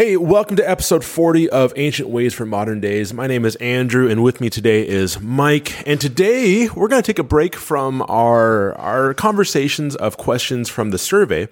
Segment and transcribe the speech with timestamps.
[0.00, 3.12] Hey, welcome to episode 40 of Ancient Ways for Modern Days.
[3.12, 5.86] My name is Andrew, and with me today is Mike.
[5.86, 10.88] And today we're going to take a break from our, our conversations of questions from
[10.90, 11.48] the survey.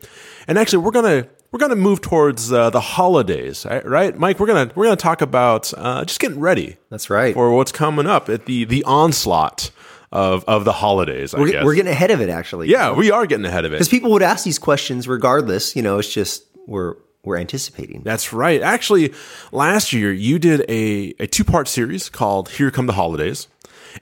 [0.46, 4.40] And actually, we're going to we're going to move towards uh, the holidays, right, Mike?
[4.40, 6.78] We're gonna we're gonna talk about uh, just getting ready.
[6.88, 9.70] That's right for what's coming up at the the onslaught
[10.10, 11.34] of of the holidays.
[11.34, 11.64] I we're, guess.
[11.66, 12.70] we're getting ahead of it, actually.
[12.70, 15.76] Yeah, we are getting ahead of it because people would ask these questions regardless.
[15.76, 16.96] You know, it's just we're
[17.28, 18.02] we're anticipating.
[18.02, 18.60] That's right.
[18.62, 19.12] Actually,
[19.52, 23.48] last year you did a, a two part series called Here Come the Holidays.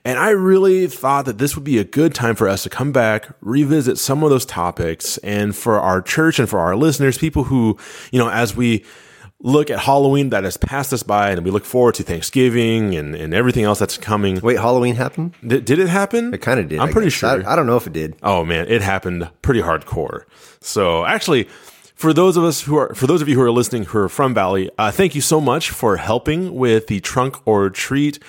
[0.05, 2.91] And I really thought that this would be a good time for us to come
[2.91, 7.45] back, revisit some of those topics, and for our church and for our listeners, people
[7.45, 7.77] who,
[8.11, 8.83] you know, as we
[9.39, 13.15] look at Halloween that has passed us by and we look forward to Thanksgiving and,
[13.15, 14.39] and everything else that's coming.
[14.41, 15.35] Wait, Halloween happened?
[15.45, 16.33] Did, did it happen?
[16.33, 16.79] It kind of did.
[16.79, 17.13] I'm I pretty guess.
[17.13, 17.47] sure.
[17.47, 18.15] I, I don't know if it did.
[18.23, 20.23] Oh man, it happened pretty hardcore.
[20.59, 21.47] So actually,
[21.97, 24.09] for those of us who are, for those of you who are listening who are
[24.09, 28.19] from Valley, uh, thank you so much for helping with the trunk or treat.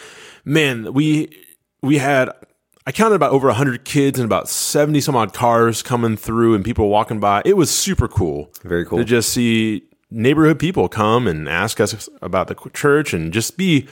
[0.45, 1.29] Man, we
[1.83, 2.31] we had
[2.87, 6.65] I counted about over 100 kids and about 70 some odd cars coming through and
[6.65, 7.43] people walking by.
[7.45, 8.51] It was super cool.
[8.63, 8.99] Very cool.
[8.99, 13.87] To just see neighborhood people come and ask us about the church and just be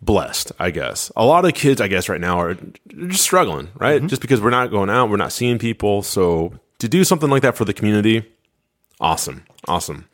[0.00, 1.10] blessed, I guess.
[1.16, 2.56] A lot of kids, I guess, right now are
[3.08, 3.98] just struggling, right?
[3.98, 4.06] Mm-hmm.
[4.06, 6.02] Just because we're not going out, we're not seeing people.
[6.02, 8.24] So to do something like that for the community,
[9.00, 9.44] Awesome.
[9.68, 10.08] Awesome.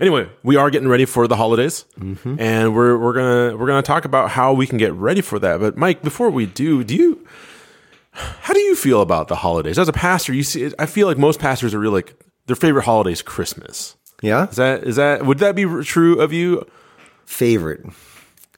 [0.00, 2.36] Anyway, we are getting ready for the holidays, mm-hmm.
[2.40, 5.60] and we're we're gonna we're gonna talk about how we can get ready for that.
[5.60, 7.26] But Mike, before we do, do you
[8.12, 10.32] how do you feel about the holidays as a pastor?
[10.32, 12.14] You see, I feel like most pastors are really like
[12.46, 13.96] their favorite holiday is Christmas.
[14.22, 16.66] Yeah, is that is that would that be true of you?
[17.26, 17.84] Favorite,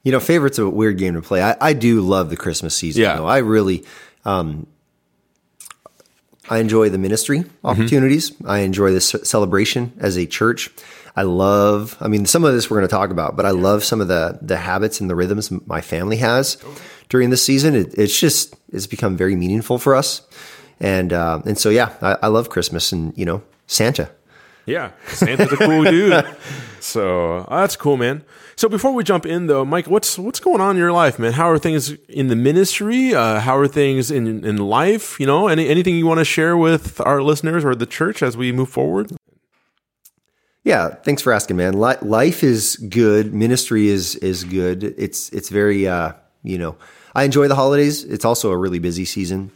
[0.02, 1.42] you know, favorite's a weird game to play.
[1.42, 3.02] I, I do love the Christmas season.
[3.02, 3.27] Yeah, though.
[3.27, 3.84] I really.
[4.24, 4.66] Um,
[6.48, 7.66] I enjoy the ministry mm-hmm.
[7.66, 8.30] opportunities.
[8.30, 8.50] Mm-hmm.
[8.50, 10.70] I enjoy this celebration as a church.
[11.16, 13.84] I love, I mean, some of this we're going to talk about, but I love
[13.84, 16.56] some of the the habits and the rhythms my family has
[17.08, 17.76] during this season.
[17.76, 20.22] It, it's just, it's become very meaningful for us.
[20.80, 24.10] And, uh, and so, yeah, I, I love Christmas and, you know, Santa.
[24.67, 26.27] Yeah, Santa's a cool dude.
[26.85, 28.25] So oh, that's cool, man.
[28.57, 31.33] So before we jump in, though, Mike, what's what's going on in your life, man?
[31.33, 33.14] How are things in the ministry?
[33.14, 35.19] Uh, how are things in in life?
[35.19, 38.36] You know, any anything you want to share with our listeners or the church as
[38.36, 39.13] we move forward?
[40.63, 41.73] Yeah, thanks for asking, man.
[41.73, 43.33] Life is good.
[43.33, 44.85] Ministry is is good.
[44.98, 46.77] It's it's very uh, you know,
[47.14, 48.05] I enjoy the holidays.
[48.05, 49.52] It's also a really busy season.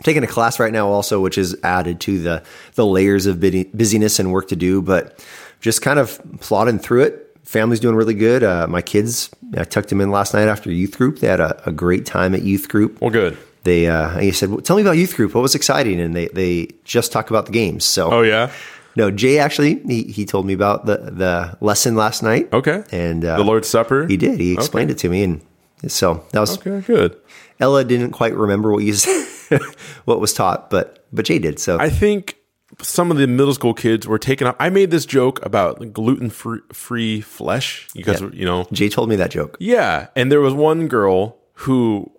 [0.00, 2.42] I'm taking a class right now also, which is added to the
[2.74, 5.24] the layers of busyness and work to do, but
[5.60, 8.44] just kind of plodding through it family's doing really good.
[8.44, 11.18] Uh, my kids, I tucked them in last night after youth group.
[11.18, 13.00] They had a, a great time at youth group.
[13.00, 13.36] Well, good.
[13.64, 15.34] They, uh, he said, well, "Tell me about youth group.
[15.34, 17.84] What was exciting?" And they they just talk about the games.
[17.84, 18.50] So, oh yeah.
[18.96, 22.48] No, Jay actually he, he told me about the the lesson last night.
[22.52, 22.84] Okay.
[22.90, 24.06] And uh, the Lord's Supper.
[24.06, 24.40] He did.
[24.40, 24.96] He explained okay.
[24.96, 25.42] it to me, and
[25.88, 26.80] so that was okay.
[26.80, 27.20] Good.
[27.58, 29.26] Ella didn't quite remember what you said,
[30.04, 31.58] what was taught, but but Jay did.
[31.58, 32.36] So I think
[32.82, 34.56] some of the middle school kids were taken up.
[34.58, 39.30] I made this joke about gluten free flesh because you know Jay told me that
[39.30, 39.56] joke.
[39.60, 42.10] Yeah, and there was one girl who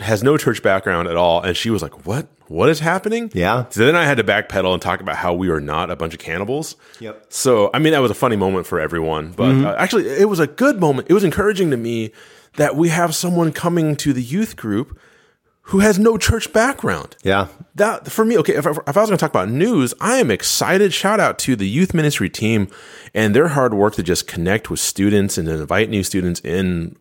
[0.00, 2.28] has no church background at all, and she was like, "What?
[2.48, 3.66] What is happening?" Yeah.
[3.70, 6.14] So then I had to backpedal and talk about how we are not a bunch
[6.14, 6.76] of cannibals.
[6.98, 7.26] Yep.
[7.28, 9.66] So I mean, that was a funny moment for everyone, but mm-hmm.
[9.66, 11.08] uh, actually, it was a good moment.
[11.10, 12.12] It was encouraging to me
[12.56, 14.98] that we have someone coming to the youth group
[15.70, 17.16] who has no church background.
[17.22, 17.46] Yeah.
[17.76, 20.28] That for me, okay, if, if I was going to talk about news, I am
[20.28, 20.92] excited.
[20.92, 22.68] Shout out to the youth ministry team
[23.14, 26.96] and their hard work to just connect with students and invite new students in.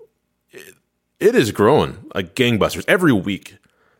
[1.19, 2.85] It is growing like gangbusters.
[2.87, 3.57] Every week,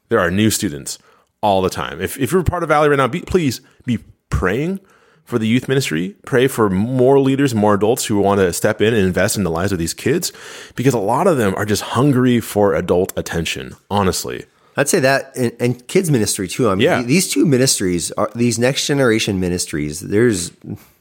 [0.09, 0.99] there are new students
[1.41, 1.99] all the time.
[1.99, 3.97] If, if you're part of Valley right now, be, please be
[4.29, 4.79] praying
[5.25, 6.15] for the youth ministry.
[6.27, 9.49] Pray for more leaders, more adults who want to step in and invest in the
[9.49, 10.31] lives of these kids
[10.75, 14.45] because a lot of them are just hungry for adult attention, honestly.
[14.79, 16.69] I'd say that and, and kids ministry too.
[16.69, 17.01] I mean, yeah.
[17.01, 19.99] these two ministries are these next generation ministries.
[19.99, 20.51] There's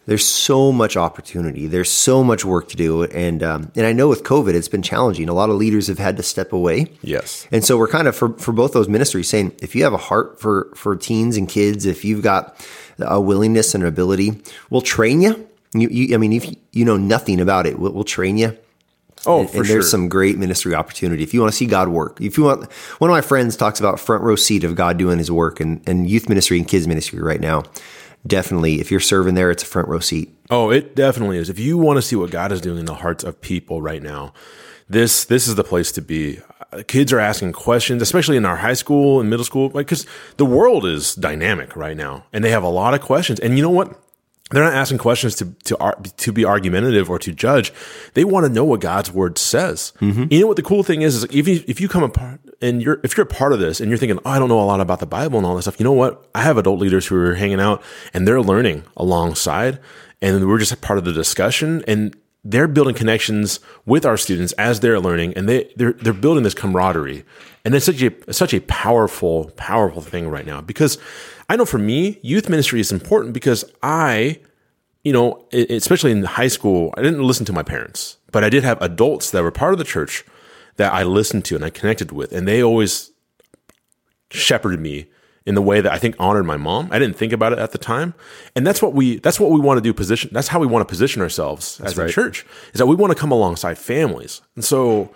[0.06, 1.68] there's so much opportunity.
[1.68, 4.82] There's so much work to do, and um, and I know with COVID, it's been
[4.82, 5.28] challenging.
[5.28, 6.86] A lot of leaders have had to step away.
[7.02, 9.92] Yes, and so we're kind of for for both those ministries saying, if you have
[9.92, 12.56] a heart for for teens and kids, if you've got
[12.98, 15.48] a willingness and ability, we'll train you.
[15.72, 18.58] You, you I mean, if you know nothing about it, we'll, we'll train you.
[19.28, 19.74] Oh, and, for and sure.
[19.74, 21.22] there's some great ministry opportunity.
[21.22, 23.78] If you want to see God work, if you want, one of my friends talks
[23.78, 26.88] about front row seat of God doing his work and, and youth ministry and kids
[26.88, 27.62] ministry right now.
[28.26, 30.34] Definitely, if you're serving there, it's a front row seat.
[30.50, 31.50] Oh, it definitely is.
[31.50, 34.02] If you want to see what God is doing in the hearts of people right
[34.02, 34.32] now,
[34.88, 36.40] this this is the place to be.
[36.86, 40.44] Kids are asking questions, especially in our high school and middle school, like because the
[40.44, 43.38] world is dynamic right now, and they have a lot of questions.
[43.40, 43.98] And you know what?
[44.50, 47.72] They're not asking questions to to to be argumentative or to judge.
[48.14, 49.92] They want to know what God's word says.
[50.00, 50.24] Mm-hmm.
[50.30, 52.82] You know what the cool thing is is if you if you come apart and
[52.82, 54.64] you're if you're a part of this and you're thinking, oh, I don't know a
[54.64, 55.78] lot about the Bible and all this stuff.
[55.78, 56.28] You know what?
[56.34, 57.82] I have adult leaders who are hanging out
[58.14, 59.78] and they're learning alongside,
[60.22, 64.80] and we're just part of the discussion and they're building connections with our students as
[64.80, 67.24] they're learning, and they they're they're building this camaraderie,
[67.64, 70.98] and it's such a such a powerful powerful thing right now because
[71.48, 74.40] I know for me, youth ministry is important because I,
[75.02, 78.64] you know, especially in high school, I didn't listen to my parents, but I did
[78.64, 80.24] have adults that were part of the church
[80.76, 83.12] that I listened to and I connected with, and they always
[84.30, 85.06] shepherded me
[85.46, 86.90] in the way that I think honored my mom.
[86.92, 88.12] I didn't think about it at the time,
[88.54, 89.94] and that's what we that's what we want to do.
[89.94, 92.10] Position that's how we want to position ourselves that's as right.
[92.10, 95.10] a church is that we want to come alongside families, and so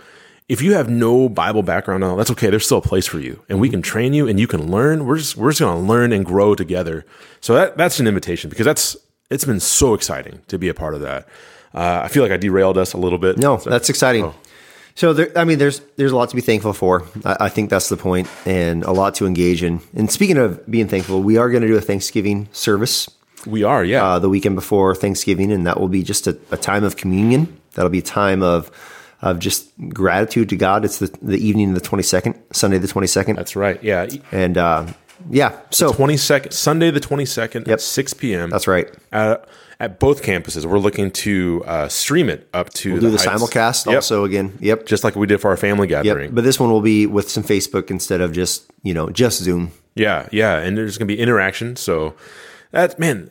[0.48, 2.50] if you have no Bible background, all, that's okay.
[2.50, 5.06] There's still a place for you, and we can train you, and you can learn.
[5.06, 7.04] We're just we're just going to learn and grow together.
[7.40, 8.96] So that that's an invitation because that's
[9.30, 11.28] it's been so exciting to be a part of that.
[11.74, 13.38] Uh, I feel like I derailed us a little bit.
[13.38, 14.24] No, so, that's exciting.
[14.24, 14.34] Oh.
[14.94, 17.04] So there, I mean, there's there's a lot to be thankful for.
[17.24, 19.80] I, I, think that's the point, and a lot to engage in.
[19.94, 23.10] And speaking of being thankful, we are going to do a Thanksgiving service.
[23.46, 26.56] We are, yeah, uh, the weekend before Thanksgiving, and that will be just a, a
[26.56, 27.58] time of communion.
[27.74, 28.70] That'll be a time of
[29.22, 30.84] of just gratitude to God.
[30.84, 33.36] It's the, the evening of the 22nd, Sunday the 22nd.
[33.36, 33.82] That's right.
[33.82, 34.08] Yeah.
[34.32, 34.92] And uh,
[35.30, 37.74] yeah, so 22nd, Sunday the 22nd yep.
[37.74, 38.50] at 6 p.m.
[38.50, 38.92] That's right.
[39.12, 39.48] At,
[39.78, 43.30] at both campuses, we're looking to uh, stream it up to we'll the do the
[43.30, 43.42] heights.
[43.42, 43.96] simulcast yep.
[43.96, 44.58] also again.
[44.60, 44.86] Yep.
[44.86, 46.26] Just like we did for our family gathering.
[46.26, 46.34] Yep.
[46.34, 49.70] But this one will be with some Facebook instead of just, you know, just Zoom.
[49.94, 50.28] Yeah.
[50.32, 50.58] Yeah.
[50.58, 51.76] And there's going to be interaction.
[51.76, 52.14] So
[52.72, 53.30] that, man,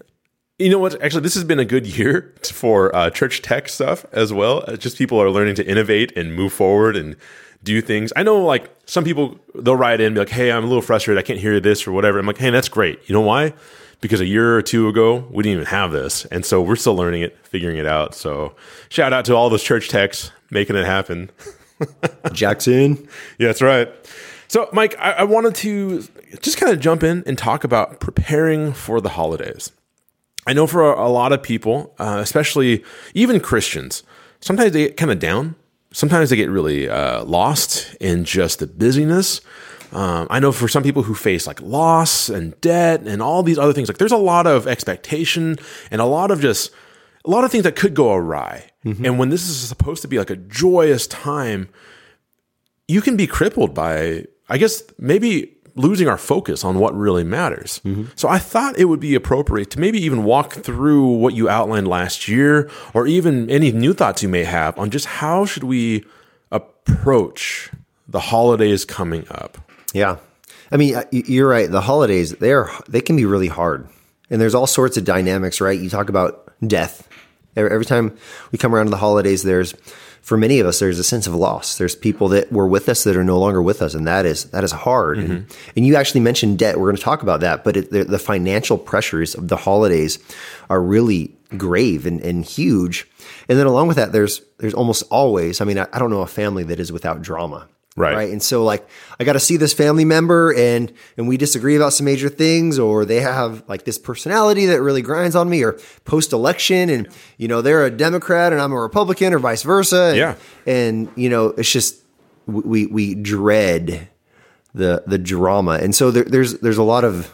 [0.62, 1.02] you know what?
[1.02, 4.63] Actually, this has been a good year for uh, church tech stuff as well.
[4.68, 7.16] Uh, just people are learning to innovate and move forward and
[7.63, 8.12] do things.
[8.16, 10.81] I know, like some people, they'll write in and be like, "Hey, I'm a little
[10.81, 11.24] frustrated.
[11.24, 13.00] I can't hear this or whatever." I'm like, "Hey, that's great.
[13.08, 13.54] You know why?
[14.02, 16.96] Because a year or two ago, we didn't even have this, and so we're still
[16.96, 18.56] learning it, figuring it out." So,
[18.90, 21.30] shout out to all those church techs making it happen.
[22.34, 23.90] Jackson, yeah, that's right.
[24.48, 26.04] So, Mike, I, I wanted to
[26.42, 29.72] just kind of jump in and talk about preparing for the holidays.
[30.48, 32.84] I know for a, a lot of people, uh, especially
[33.14, 34.04] even Christians,
[34.40, 35.56] sometimes they get kind of down.
[35.94, 39.42] Sometimes they get really uh, lost in just the busyness.
[39.92, 43.58] Um, I know for some people who face like loss and debt and all these
[43.58, 45.58] other things, like there's a lot of expectation
[45.92, 46.72] and a lot of just
[47.26, 48.70] a lot of things that could go awry.
[48.86, 49.06] Mm-hmm.
[49.06, 51.70] And when this is supposed to be like a joyous time,
[52.88, 57.82] you can be crippled by, I guess, maybe losing our focus on what really matters.
[57.86, 58.06] Mm-hmm.
[58.16, 61.88] So I thought it would be appropriate to maybe even walk through what you outlined
[61.88, 66.06] last year or even any new thoughts you may have on just how should we
[66.52, 67.72] approach
[68.08, 69.58] the holidays coming up.
[69.94, 70.18] Yeah.
[70.72, 71.70] I mean, you're right.
[71.70, 73.88] The holidays, they're they can be really hard.
[74.30, 75.78] And there's all sorts of dynamics, right?
[75.78, 77.08] You talk about death.
[77.58, 78.18] Every time
[78.52, 79.74] we come around to the holidays, there's
[80.22, 81.78] for many of us, there's a sense of loss.
[81.78, 84.46] There's people that were with us that are no longer with us, and that is
[84.46, 85.18] that is hard.
[85.18, 85.32] Mm-hmm.
[85.32, 86.80] And, and, you actually mentioned debt.
[86.80, 90.20] We're going to talk about that, but it, the, the, financial pressures of the holidays
[90.70, 93.08] are really grave and, and, huge.
[93.50, 95.60] And then along with that, there's there's almost always.
[95.60, 97.68] I mean, I, I don't know a family that is without drama.
[97.98, 98.16] Right.
[98.16, 98.32] Right.
[98.32, 98.88] And so like
[99.20, 102.80] I got to see this family member and and we disagree about some major things
[102.80, 107.10] or they have like this personality that really grinds on me or post election and
[107.38, 110.04] you know they're a Democrat and I'm a Republican or vice versa.
[110.04, 110.36] And, yeah.
[110.65, 112.01] And you know it's just
[112.46, 114.08] we we dread
[114.74, 115.80] the the drama.
[115.82, 117.34] And so there, there's there's a lot of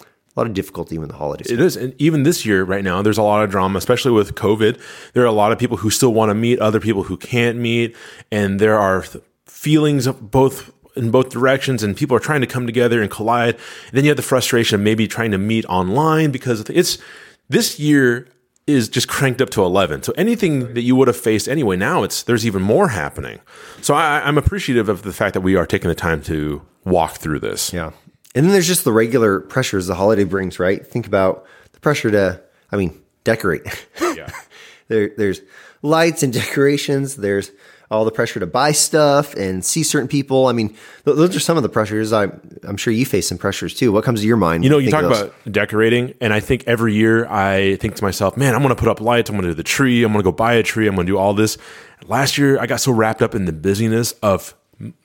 [0.00, 1.50] a lot of difficulty in the holidays.
[1.50, 4.34] It is, and even this year, right now, there's a lot of drama, especially with
[4.34, 4.80] COVID.
[5.12, 7.58] There are a lot of people who still want to meet, other people who can't
[7.58, 7.94] meet,
[8.30, 9.04] and there are
[9.62, 13.54] feelings of both in both directions and people are trying to come together and collide.
[13.54, 16.98] And then you have the frustration of maybe trying to meet online because it's
[17.48, 18.26] this year
[18.66, 20.02] is just cranked up to 11.
[20.02, 23.38] So anything that you would have faced anyway, now it's there's even more happening.
[23.82, 27.18] So I, I'm appreciative of the fact that we are taking the time to walk
[27.18, 27.72] through this.
[27.72, 27.92] Yeah.
[28.34, 30.84] And then there's just the regular pressures the holiday brings, right?
[30.84, 32.42] Think about the pressure to,
[32.72, 33.62] I mean, decorate.
[34.00, 34.28] Yeah.
[34.88, 35.40] there, there's
[35.82, 37.14] lights and decorations.
[37.14, 37.52] There's
[37.92, 40.46] all the pressure to buy stuff and see certain people.
[40.46, 42.12] I mean, those are some of the pressures.
[42.12, 42.24] I,
[42.64, 43.92] am sure you face some pressures too.
[43.92, 44.64] What comes to your mind?
[44.64, 48.36] You know, you talk about decorating, and I think every year I think to myself,
[48.36, 49.30] man, I'm going to put up lights.
[49.30, 50.02] I'm going to do the tree.
[50.02, 50.88] I'm going to go buy a tree.
[50.88, 51.58] I'm going to do all this.
[52.06, 54.54] Last year, I got so wrapped up in the busyness of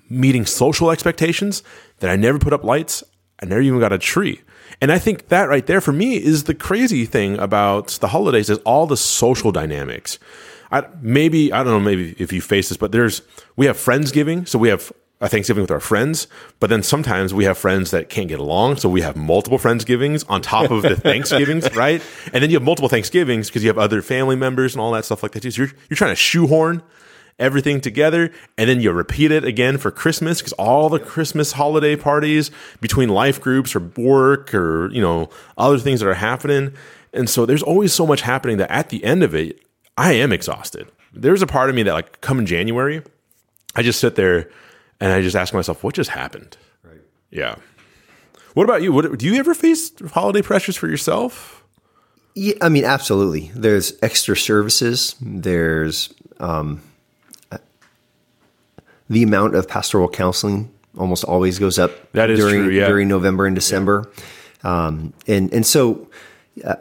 [0.10, 1.64] meeting social expectations
[2.00, 3.04] that I never put up lights.
[3.42, 4.42] I never even got a tree.
[4.82, 8.50] And I think that right there for me is the crazy thing about the holidays
[8.50, 10.20] is all the social dynamics.
[10.72, 13.22] I, maybe I don't know maybe if you face this, but there's
[13.56, 16.28] we have friendsgiving, so we have a Thanksgiving with our friends,
[16.60, 20.24] but then sometimes we have friends that can't get along, so we have multiple friendsgivings
[20.30, 22.04] on top of the Thanksgivings, right?
[22.34, 25.06] And then you have multiple Thanksgivings because you have other family members and all that
[25.06, 25.52] stuff like that too.
[25.52, 26.84] So you're you're trying to shoehorn
[27.40, 31.96] everything together, and then you repeat it again for Christmas because all the Christmas holiday
[31.96, 36.74] parties between life groups or work or you know other things that are happening,
[37.12, 39.64] and so there's always so much happening that at the end of it,
[39.98, 40.92] I am exhausted.
[41.14, 43.02] There's a part of me that like come in January,
[43.76, 44.50] I just sit there
[45.00, 46.58] and I just ask myself, what just happened?
[46.84, 47.02] Right.
[47.32, 47.56] Yeah.
[48.54, 48.92] What about you?
[48.92, 51.64] What, do you ever face holiday pressures for yourself?
[52.34, 53.52] Yeah, I mean, absolutely.
[53.56, 55.16] There's extra services.
[55.22, 56.82] There's um,
[59.10, 61.92] the amount of pastoral counseling almost always goes up.
[62.14, 62.74] That is during, true.
[62.74, 62.88] Yeah.
[62.88, 64.12] during November and December,
[64.64, 64.88] yeah.
[64.88, 66.06] um, and and so uh,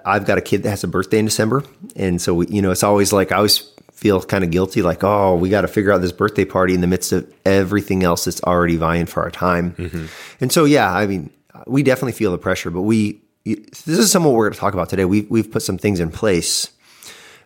[0.05, 1.65] I've got a kid that has a birthday in December,
[1.95, 3.59] and so we, you know it's always like I always
[3.93, 6.81] feel kind of guilty, like oh we got to figure out this birthday party in
[6.81, 10.07] the midst of everything else that's already vying for our time, mm-hmm.
[10.41, 11.31] and so yeah, I mean
[11.67, 14.61] we definitely feel the pressure, but we this is some of what we're going to
[14.61, 15.05] talk about today.
[15.05, 16.71] We've we've put some things in place.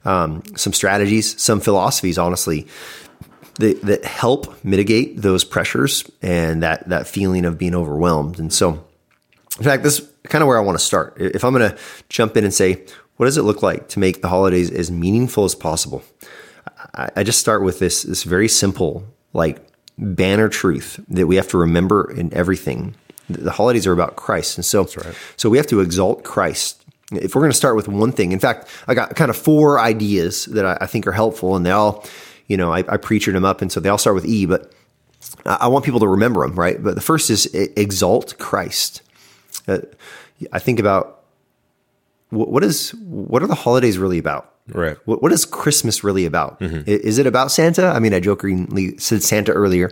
[0.02, 2.66] Um, some strategies, some philosophies, honestly,
[3.56, 8.38] that, that help mitigate those pressures and that that feeling of being overwhelmed.
[8.38, 8.84] And so,
[9.58, 11.16] in fact, this is kind of where I want to start.
[11.18, 12.84] If I'm going to jump in and say,
[13.16, 16.02] what does it look like to make the holidays as meaningful as possible?
[16.94, 19.58] I, I just start with this this very simple, like
[19.98, 22.94] banner truth that we have to remember in everything.
[23.28, 25.14] The holidays are about Christ, and so right.
[25.36, 28.38] so we have to exalt Christ if we're going to start with one thing, in
[28.38, 31.72] fact, I got kind of four ideas that I, I think are helpful, and they
[31.72, 32.04] all
[32.50, 34.72] you know, I, I preached them up, and so they all start with E, but
[35.46, 36.82] I want people to remember them, right?
[36.82, 39.02] But the first is exalt Christ.
[39.68, 39.78] Uh,
[40.52, 41.24] I think about
[42.30, 44.54] what, what is what are the holidays really about?
[44.68, 44.96] Right.
[45.04, 46.60] What, what is Christmas really about?
[46.60, 46.82] Mm-hmm.
[46.86, 47.88] Is it about Santa?
[47.88, 49.90] I mean, I jokingly said Santa earlier.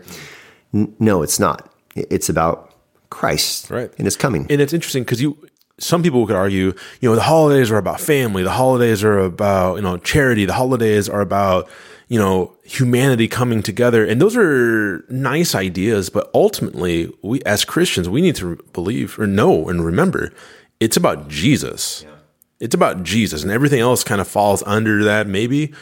[0.72, 1.72] N- no, it's not.
[1.96, 2.74] It's about
[3.10, 3.90] Christ, right?
[3.98, 4.46] And it's coming.
[4.50, 5.36] And it's interesting because you
[5.78, 9.76] some people could argue, you know, the holidays are about family, the holidays are about,
[9.76, 11.68] you know, charity, the holidays are about,
[12.08, 14.04] you know, humanity coming together.
[14.04, 19.26] And those are nice ideas, but ultimately, we as Christians, we need to believe or
[19.26, 20.32] know and remember
[20.80, 22.04] it's about Jesus.
[22.04, 22.14] Yeah.
[22.60, 25.72] It's about Jesus, and everything else kind of falls under that, maybe.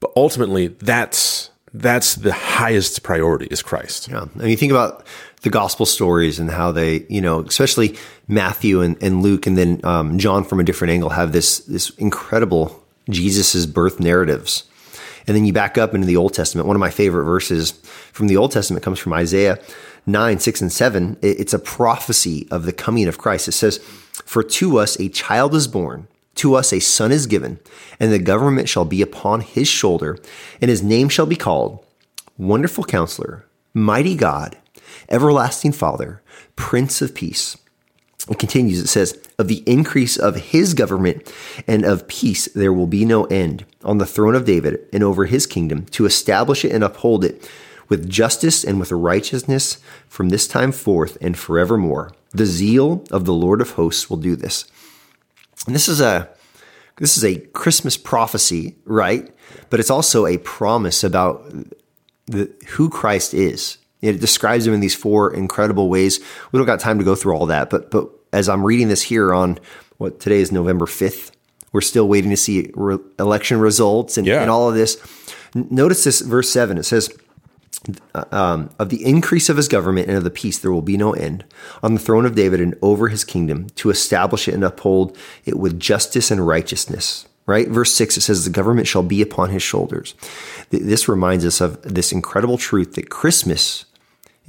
[0.00, 4.08] But ultimately, that's that's the highest priority is Christ.
[4.08, 4.26] Yeah.
[4.34, 5.06] I mean, think about
[5.42, 7.96] the gospel stories and how they, you know, especially
[8.28, 11.90] Matthew and, and Luke and then um, John from a different angle have this this
[11.90, 14.64] incredible Jesus's birth narratives.
[15.26, 16.66] And then you back up into the Old Testament.
[16.66, 17.72] One of my favorite verses
[18.12, 19.58] from the Old Testament comes from Isaiah
[20.06, 21.16] 9, 6, and 7.
[21.20, 23.48] It's a prophecy of the coming of Christ.
[23.48, 26.06] It says, For to us a child is born,
[26.36, 27.58] to us a son is given,
[27.98, 30.18] and the government shall be upon his shoulder,
[30.60, 31.84] and his name shall be called
[32.38, 34.56] Wonderful Counselor, Mighty God,
[35.08, 36.22] Everlasting Father,
[36.54, 37.56] Prince of Peace.
[38.28, 41.32] It continues, it says, Of the increase of his government
[41.66, 45.26] and of peace there will be no end on the throne of David and over
[45.26, 47.48] his kingdom to establish it and uphold it
[47.88, 49.78] with justice and with righteousness
[50.08, 52.12] from this time forth and forevermore.
[52.32, 54.64] The zeal of the Lord of hosts will do this.
[55.66, 56.28] And this is a
[56.98, 59.30] this is a Christmas prophecy, right?
[59.68, 61.44] But it's also a promise about
[62.26, 66.20] the, who Christ is it describes him in these four incredible ways.
[66.52, 69.02] We don't got time to go through all that, but but as I'm reading this
[69.02, 69.58] here on
[69.96, 71.32] what today is November 5th,
[71.72, 74.42] we're still waiting to see re- election results and, yeah.
[74.42, 74.98] and, all of this.
[75.54, 76.76] Notice this verse 7.
[76.76, 77.16] It says,
[78.32, 81.14] um, of the increase of his government and of the peace there will be no
[81.14, 81.44] end
[81.82, 85.16] on the throne of David and over his kingdom to establish it and uphold
[85.46, 87.68] it with justice and righteousness right?
[87.68, 90.16] Verse 6, it says, The government shall be upon his shoulders.
[90.70, 93.84] This reminds us of this incredible truth that Christmas,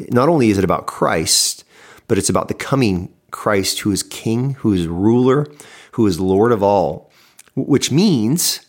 [0.10, 1.64] not only is it about Christ,
[2.08, 5.48] but it's about the coming Christ who is king, who is ruler,
[5.92, 7.12] who is Lord of all,
[7.56, 8.66] which means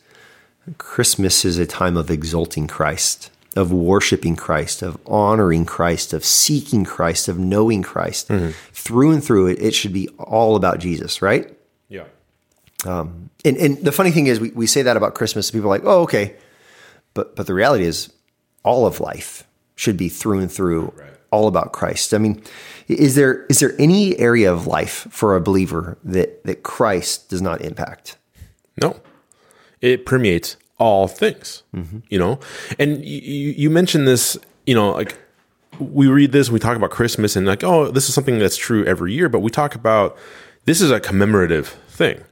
[0.78, 6.84] Christmas is a time of exalting Christ, of worshiping Christ, of honoring Christ, of seeking
[6.84, 8.28] Christ, of knowing Christ.
[8.28, 8.50] Mm-hmm.
[8.72, 11.54] Through and through it, it should be all about Jesus, right?
[11.88, 12.04] Yeah.
[12.86, 15.50] Um, and, and the funny thing is, we, we say that about Christmas.
[15.50, 16.36] People are like, oh, okay.
[17.14, 18.12] But, but the reality is,
[18.62, 19.44] all of life
[19.76, 21.10] should be through and through right.
[21.30, 22.12] all about Christ.
[22.12, 22.42] I mean,
[22.88, 27.42] is there is there any area of life for a believer that that Christ does
[27.42, 28.16] not impact?
[28.80, 29.00] No,
[29.80, 31.62] it permeates all things.
[31.74, 31.98] Mm-hmm.
[32.08, 32.40] You know,
[32.78, 34.38] and you, you mentioned this.
[34.66, 35.18] You know, like
[35.78, 38.84] we read this, we talk about Christmas, and like, oh, this is something that's true
[38.84, 39.28] every year.
[39.28, 40.16] But we talk about
[40.64, 42.22] this is a commemorative thing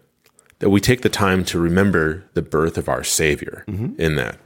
[0.59, 4.01] that we take the time to remember the birth of our Savior mm-hmm.
[4.01, 4.39] in that.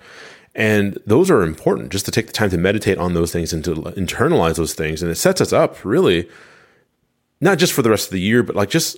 [0.54, 3.64] And those are important just to take the time to meditate on those things and
[3.64, 5.02] to internalize those things.
[5.02, 6.28] And it sets us up really,
[7.40, 8.97] not just for the rest of the year, but like just,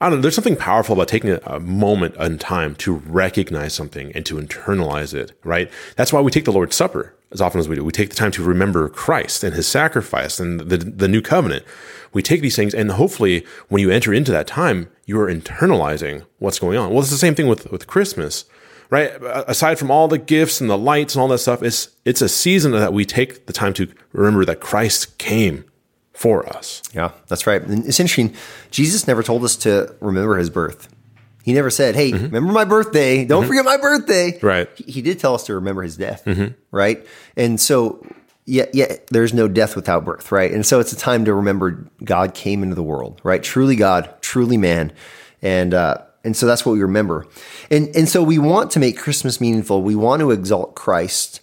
[0.00, 4.10] I don't know, there's something powerful about taking a, moment in time to recognize something
[4.12, 5.70] and to internalize it, right?
[5.94, 7.84] That's why we take the Lord's Supper as often as we do.
[7.84, 11.64] We take the time to remember Christ and his sacrifice and the, the new covenant.
[12.12, 16.24] We take these things and hopefully when you enter into that time, you are internalizing
[16.38, 16.90] what's going on.
[16.90, 18.46] Well, it's the same thing with, with Christmas
[18.90, 19.12] right?
[19.22, 22.28] Aside from all the gifts and the lights and all that stuff, it's it's a
[22.28, 25.64] season that we take the time to remember that Christ came
[26.12, 26.82] for us.
[26.92, 27.62] Yeah, that's right.
[27.62, 28.34] And it's interesting.
[28.70, 30.94] Jesus never told us to remember his birth.
[31.42, 32.24] He never said, "Hey, mm-hmm.
[32.24, 33.24] remember my birthday?
[33.24, 33.48] Don't mm-hmm.
[33.48, 34.68] forget my birthday." Right.
[34.76, 36.24] He, he, did tell us to remember his death.
[36.26, 36.54] Mm-hmm.
[36.70, 37.06] Right.
[37.36, 38.04] And so,
[38.44, 38.96] yeah, yeah.
[39.10, 40.30] There's no death without birth.
[40.30, 40.52] Right.
[40.52, 43.20] And so it's a time to remember God came into the world.
[43.24, 43.42] Right.
[43.42, 44.92] Truly God, truly man,
[45.40, 45.72] and.
[45.74, 47.26] uh and so that's what we remember.
[47.70, 49.82] And, and so we want to make Christmas meaningful.
[49.82, 51.40] We want to exalt Christ.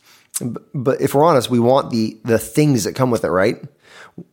[0.73, 3.57] But if we're honest, we want the, the things that come with it, right?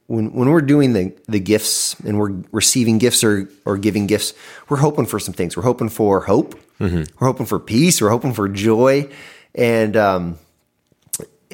[0.06, 4.34] When, when we're doing the, the gifts and we're receiving gifts or, or giving gifts,
[4.68, 5.56] we're hoping for some things.
[5.56, 6.54] We're hoping for hope.
[6.78, 7.04] Mm-hmm.
[7.18, 8.02] We're hoping for peace.
[8.02, 9.10] We're hoping for joy.
[9.54, 10.38] And, um,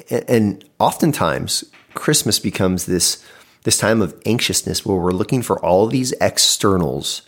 [0.09, 3.25] and oftentimes Christmas becomes this,
[3.63, 7.21] this time of anxiousness where we're looking for all these externals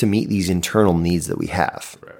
[0.00, 1.96] to meet these internal needs that we have.
[2.00, 2.14] Right.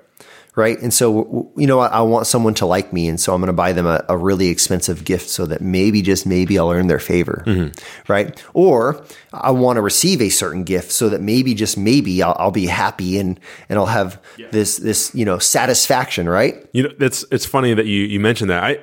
[0.57, 0.79] right?
[0.81, 3.09] And so, you know, I, I, want someone to like me.
[3.09, 6.03] And so I'm going to buy them a, a, really expensive gift so that maybe,
[6.03, 7.43] just maybe, I'll earn their favor.
[7.47, 8.13] Mm-hmm.
[8.13, 8.43] Right.
[8.55, 12.51] Or I want to receive a certain gift so that maybe, just maybe, I'll, I'll
[12.51, 14.49] be happy and, and I'll have yeah.
[14.51, 16.29] this, this, you know, satisfaction.
[16.29, 16.69] Right.
[16.73, 18.63] You know, it's, it's funny that you, you mentioned that.
[18.63, 18.79] I,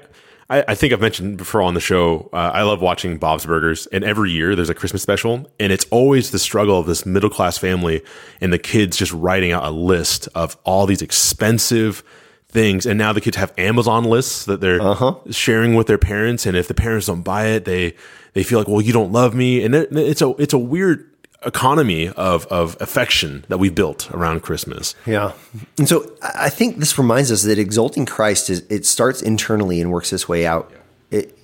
[0.49, 2.29] I, I, think I've mentioned before on the show.
[2.31, 5.85] Uh, I love watching Bob's Burgers, and every year there's a Christmas special, and it's
[5.91, 8.01] always the struggle of this middle class family
[8.39, 12.03] and the kids just writing out a list of all these expensive
[12.47, 12.85] things.
[12.85, 15.15] And now the kids have Amazon lists that they're uh-huh.
[15.31, 17.93] sharing with their parents, and if the parents don't buy it, they
[18.33, 21.09] they feel like, well, you don't love me, and it, it's a it's a weird
[21.45, 24.95] economy of of affection that we built around Christmas.
[25.05, 25.33] Yeah.
[25.77, 29.91] And so I think this reminds us that exalting Christ is it starts internally and
[29.91, 30.71] works its way out.
[30.71, 31.19] Yeah.
[31.19, 31.37] It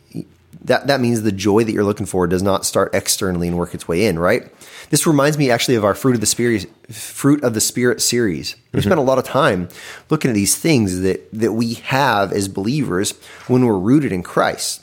[0.64, 3.74] that that means the joy that you're looking for does not start externally and work
[3.74, 4.52] its way in, right?
[4.90, 8.56] This reminds me actually of our fruit of the spirit fruit of the spirit series.
[8.72, 8.88] We mm-hmm.
[8.88, 9.70] spent a lot of time
[10.10, 13.12] looking at these things that that we have as believers
[13.48, 14.82] when we're rooted in Christ.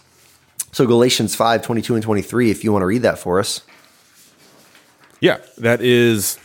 [0.73, 3.63] So Galatians 5, 22 and 23, if you want to read that for us.
[5.21, 6.39] Yeah, that is.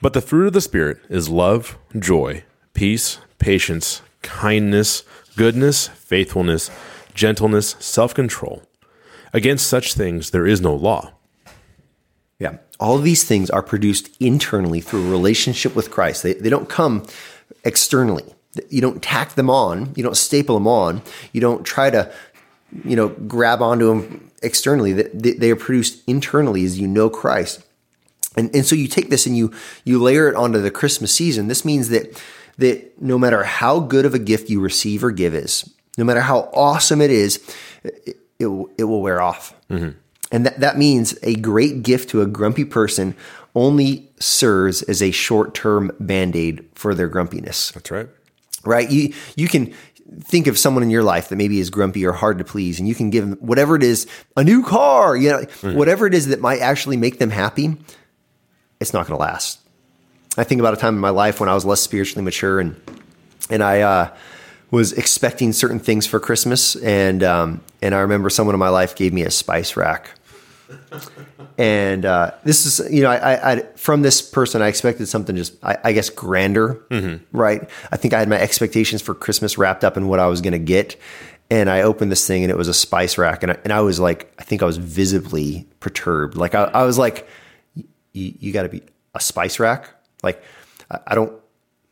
[0.00, 5.04] But the fruit of the Spirit is love, joy, peace, patience, kindness,
[5.36, 6.70] goodness, faithfulness,
[7.14, 8.62] gentleness, self control.
[9.32, 11.12] Against such things there is no law.
[12.38, 12.58] Yeah.
[12.80, 16.22] All of these things are produced internally through a relationship with Christ.
[16.22, 17.06] They, they don't come
[17.64, 18.24] externally.
[18.68, 19.92] You don't tack them on.
[19.96, 21.02] You don't staple them on.
[21.32, 22.12] You don't try to,
[22.84, 27.64] you know, grab onto them externally, that they are produced internally as you know Christ.
[28.36, 29.52] And, and so you take this and you
[29.84, 31.48] you layer it onto the Christmas season.
[31.48, 32.20] This means that
[32.58, 36.20] that no matter how good of a gift you receive or give is, no matter
[36.20, 37.40] how awesome it is,
[37.82, 39.54] it, it, will, it will wear off.
[39.70, 39.98] Mm-hmm.
[40.32, 43.16] And that, that means a great gift to a grumpy person
[43.54, 47.70] only serves as a short term band aid for their grumpiness.
[47.72, 48.08] That's right.
[48.64, 48.90] Right?
[48.90, 49.74] You you can
[50.20, 52.88] think of someone in your life that maybe is grumpy or hard to please, and
[52.88, 55.76] you can give them whatever it is, a new car, you know, mm-hmm.
[55.76, 57.76] whatever it is that might actually make them happy,
[58.80, 59.60] it's not going to last.
[60.36, 62.80] I think about a time in my life when I was less spiritually mature and
[63.50, 64.16] and I uh,
[64.70, 68.96] was expecting certain things for Christmas, and um, and I remember someone in my life
[68.96, 70.10] gave me a spice rack
[71.58, 75.62] and uh, this is you know I, I, from this person I expected something just
[75.62, 77.36] I, I guess grander, mm-hmm.
[77.36, 77.68] right?
[77.92, 80.52] I think I had my expectations for Christmas wrapped up in what I was going
[80.52, 80.96] to get,
[81.50, 83.80] and I opened this thing and it was a spice rack, and I, and I
[83.80, 86.36] was like I think I was visibly perturbed.
[86.36, 87.28] Like I, I was like,
[88.12, 88.82] you got to be
[89.14, 89.90] a spice rack,
[90.22, 90.42] like
[91.06, 91.32] I don't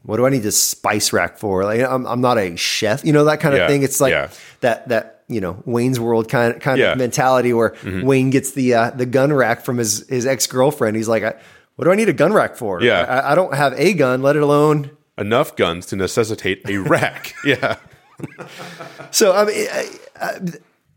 [0.04, 1.64] what do I need to spice rack for?
[1.64, 3.68] Like I'm, I'm not a chef, you know, that kind of yeah.
[3.68, 3.82] thing.
[3.82, 4.30] It's like yeah.
[4.60, 6.92] that, that, you know, Wayne's world kind of, kind yeah.
[6.92, 8.02] of mentality where mm-hmm.
[8.02, 10.96] Wayne gets the, uh, the gun rack from his, his ex-girlfriend.
[10.96, 11.22] He's like,
[11.76, 12.82] what do I need a gun rack for?
[12.82, 13.00] Yeah.
[13.00, 17.34] I, I don't have a gun, let alone enough guns to necessitate a rack.
[17.44, 17.76] yeah.
[19.10, 19.88] so, I mean, I,
[20.20, 20.38] I,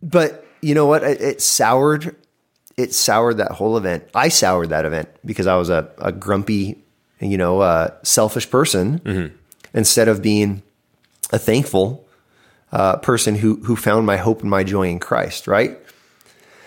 [0.02, 1.04] but you know what?
[1.04, 2.15] It, it soured,
[2.78, 4.10] it soured that whole event.
[4.13, 6.84] I soured that event because I was a, a grumpy
[7.19, 9.36] you know, uh, selfish person mm-hmm.
[9.74, 10.62] instead of being
[11.32, 12.05] a thankful
[12.71, 15.47] uh, person who who found my hope and my joy in Christ.
[15.47, 15.80] Right.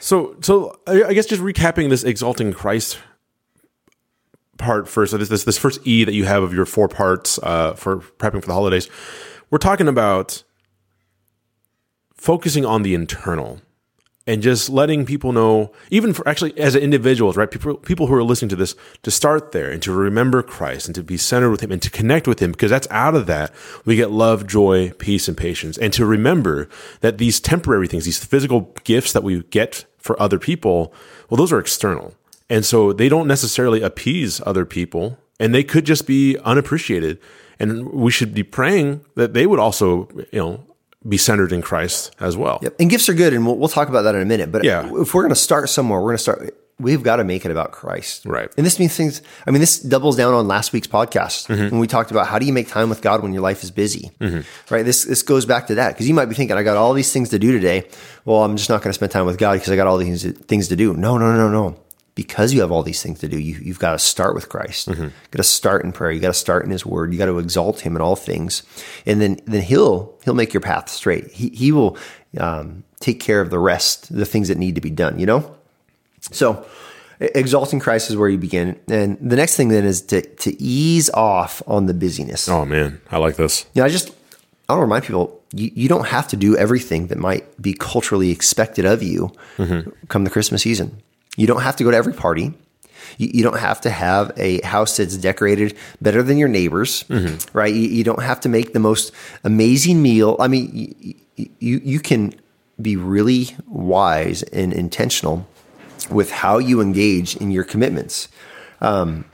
[0.00, 2.98] So, so I guess just recapping this exalting Christ
[4.56, 5.10] part first.
[5.10, 7.98] So this this this first E that you have of your four parts uh, for
[7.98, 8.88] prepping for the holidays.
[9.50, 10.44] We're talking about
[12.14, 13.60] focusing on the internal
[14.28, 17.50] and just letting people know, even for actually as individuals, right?
[17.50, 20.94] People, people who are listening to this, to start there and to remember Christ and
[20.94, 23.52] to be centered with Him and to connect with Him, because that's out of that
[23.86, 25.78] we get love, joy, peace, and patience.
[25.78, 26.68] And to remember
[27.00, 30.92] that these temporary things, these physical gifts that we get for other people,
[31.30, 32.14] well, those are external.
[32.50, 37.18] And so they don't necessarily appease other people and they could just be unappreciated.
[37.58, 40.67] And we should be praying that they would also, you know,
[41.06, 42.58] be centered in Christ as well.
[42.62, 42.76] Yep.
[42.80, 44.50] And gifts are good, and we'll, we'll talk about that in a minute.
[44.50, 44.90] But yeah.
[44.96, 46.54] if we're going to start somewhere, we're going to start.
[46.80, 48.52] We've got to make it about Christ, right?
[48.56, 49.20] And this means things.
[49.46, 51.70] I mean, this doubles down on last week's podcast mm-hmm.
[51.70, 53.72] when we talked about how do you make time with God when your life is
[53.72, 54.72] busy, mm-hmm.
[54.72, 54.84] right?
[54.84, 57.12] This this goes back to that because you might be thinking, I got all these
[57.12, 57.88] things to do today.
[58.24, 60.30] Well, I'm just not going to spend time with God because I got all these
[60.32, 60.94] things to do.
[60.94, 61.80] No, no, no, no
[62.18, 64.88] because you have all these things to do, you, have got to start with Christ.
[64.88, 65.04] Mm-hmm.
[65.04, 66.10] You got to start in prayer.
[66.10, 67.12] You got to start in His Word.
[67.12, 68.64] You got to exalt Him in all things,
[69.06, 71.30] and then then He'll He'll make your path straight.
[71.30, 71.96] He He will
[72.36, 75.20] um, take care of the rest, the things that need to be done.
[75.20, 75.56] You know,
[76.32, 76.66] so
[77.20, 81.08] exalting Christ is where you begin, and the next thing then is to to ease
[81.10, 82.48] off on the busyness.
[82.48, 83.64] Oh man, I like this.
[83.74, 84.10] Yeah, I just
[84.68, 87.74] I want to remind people you, you don't have to do everything that might be
[87.74, 89.90] culturally expected of you mm-hmm.
[90.08, 91.00] come the Christmas season.
[91.38, 92.52] You don't have to go to every party.
[93.16, 97.56] You, you don't have to have a house that's decorated better than your neighbors, mm-hmm.
[97.56, 97.72] right?
[97.72, 99.12] You, you, don't have to make the most
[99.44, 100.36] amazing meal.
[100.40, 102.34] I mean, you, you, you can
[102.82, 105.46] be really wise and intentional
[106.10, 108.28] with how you engage in your commitments.
[108.80, 109.24] Um,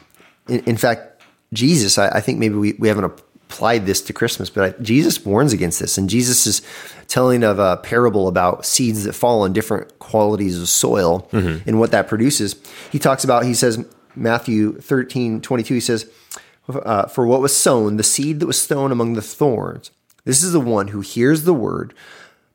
[0.46, 1.22] in, in, fact,
[1.54, 5.24] Jesus, I, I, think maybe we, we haven't applied this to Christmas, but I, Jesus
[5.24, 5.98] warns against this.
[5.98, 6.62] And Jesus is
[7.08, 11.68] telling of a parable about seeds that fall on different qualities of soil mm-hmm.
[11.68, 12.56] and what that produces.
[12.90, 13.84] He talks about, he says,
[14.16, 16.10] Matthew 13, 22, he says,
[16.68, 19.90] uh, For what was sown, the seed that was sown among the thorns,
[20.24, 21.94] this is the one who hears the word,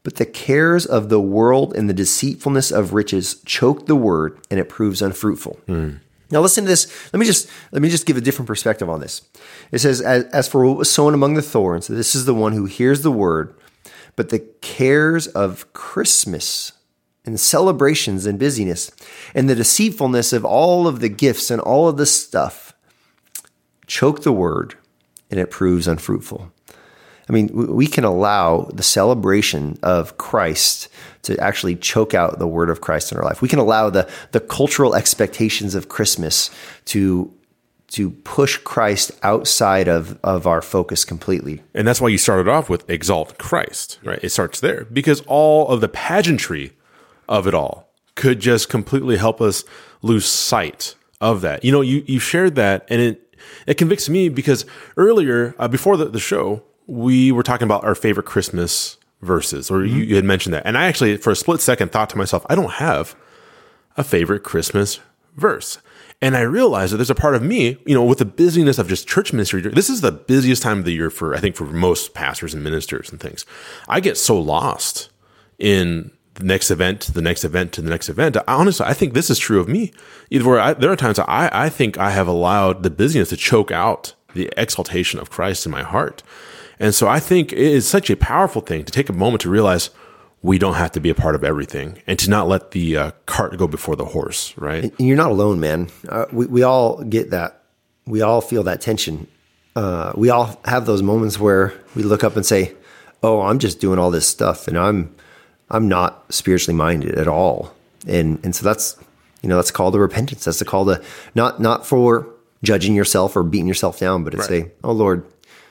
[0.04, 4.60] but the cares of the world and the deceitfulness of riches choke the word, and
[4.60, 5.60] it proves unfruitful.
[5.68, 6.00] Mm.
[6.32, 6.92] Now listen to this.
[7.14, 9.22] Let me just let me just give a different perspective on this.
[9.72, 12.54] It says, as, as for what was sown among the thorns, this is the one
[12.54, 13.56] who hears the word,
[14.16, 16.74] but the cares of Christmas
[17.26, 18.92] and celebrations and busyness
[19.34, 22.74] and the deceitfulness of all of the gifts and all of this stuff
[23.88, 24.76] choke the word
[25.30, 26.52] and it proves unfruitful.
[27.28, 30.90] I mean, we can allow the celebration of Christ
[31.24, 33.42] to actually choke out the word of Christ in our life.
[33.42, 36.50] We can allow the, the cultural expectations of Christmas
[36.86, 37.34] to
[37.92, 41.64] to push Christ outside of, of our focus completely.
[41.74, 44.20] And that's why you started off with exalt Christ, right?
[44.22, 46.74] It starts there because all of the pageantry
[47.28, 49.64] of it all could just completely help us
[50.02, 51.66] lose sight of that.
[51.66, 55.98] You know, you, you shared that and it, it convicts me because earlier, uh, before
[55.98, 59.98] the, the show, we were talking about our favorite Christmas verses, or mm-hmm.
[59.98, 60.66] you, you had mentioned that.
[60.66, 63.16] And I actually, for a split second, thought to myself, I don't have
[63.98, 65.00] a favorite Christmas
[65.36, 65.80] verse.
[66.22, 68.90] And I realized that there's a part of me, you know, with the busyness of
[68.90, 69.62] just church ministry.
[69.62, 72.64] This is the busiest time of the year for, I think, for most pastors and
[72.64, 73.46] ministers and things.
[73.88, 75.10] I get so lost
[75.58, 78.36] in the next event to the next event to the next event.
[78.48, 79.94] Honestly, I think this is true of me.
[80.30, 83.38] Either where I, there are times I, I think I have allowed the busyness to
[83.38, 86.22] choke out the exaltation of Christ in my heart.
[86.80, 89.50] And so I think it is such a powerful thing to take a moment to
[89.50, 89.90] realize
[90.42, 93.12] we don't have to be a part of everything and to not let the uh,
[93.26, 94.86] cart go before the horse, right?
[94.86, 95.90] And you're not alone, man.
[96.08, 97.64] Uh, we, we all get that.
[98.06, 99.28] We all feel that tension.
[99.76, 102.74] Uh, we all have those moments where we look up and say,
[103.22, 105.14] "Oh, I'm just doing all this stuff, and I'm
[105.70, 107.74] I'm not spiritually minded at all."
[108.08, 108.98] And and so that's
[109.44, 110.46] you know that's called the repentance.
[110.46, 111.04] That's the call to
[111.36, 112.28] not not for
[112.64, 114.48] judging yourself or beating yourself down, but to right.
[114.48, 115.24] say, "Oh Lord,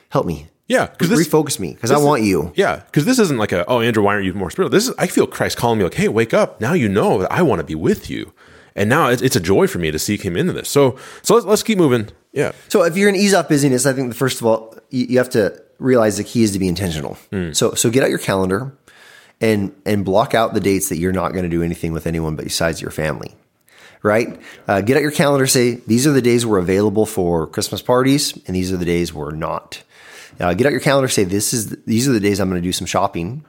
[0.09, 0.47] help me.
[0.69, 2.53] Yeah, because refocus me because I want you.
[2.55, 4.69] Yeah, because this isn't like a oh Andrew, why aren't you more spiritual?
[4.69, 6.61] This is I feel Christ calling me like, hey, wake up!
[6.61, 8.33] Now you know that I want to be with you,
[8.75, 10.69] and now it's, it's a joy for me to seek Him into this.
[10.69, 12.09] So so let's, let's keep moving.
[12.33, 12.51] Yeah.
[12.67, 15.17] So if you're in ease off busyness, I think the first of all you, you
[15.17, 17.17] have to realize the key is to be intentional.
[17.31, 17.55] Mm.
[17.55, 18.71] So so get out your calendar
[19.41, 22.35] and and block out the dates that you're not going to do anything with anyone
[22.35, 23.35] but besides your family
[24.01, 24.39] right?
[24.65, 28.31] Uh, get out your calendar, say, these are the days we're available for Christmas parties,
[28.47, 29.83] and these are the days we're not.
[30.39, 32.67] Uh, get out your calendar, say this is these are the days I'm going to
[32.67, 33.45] do some shopping,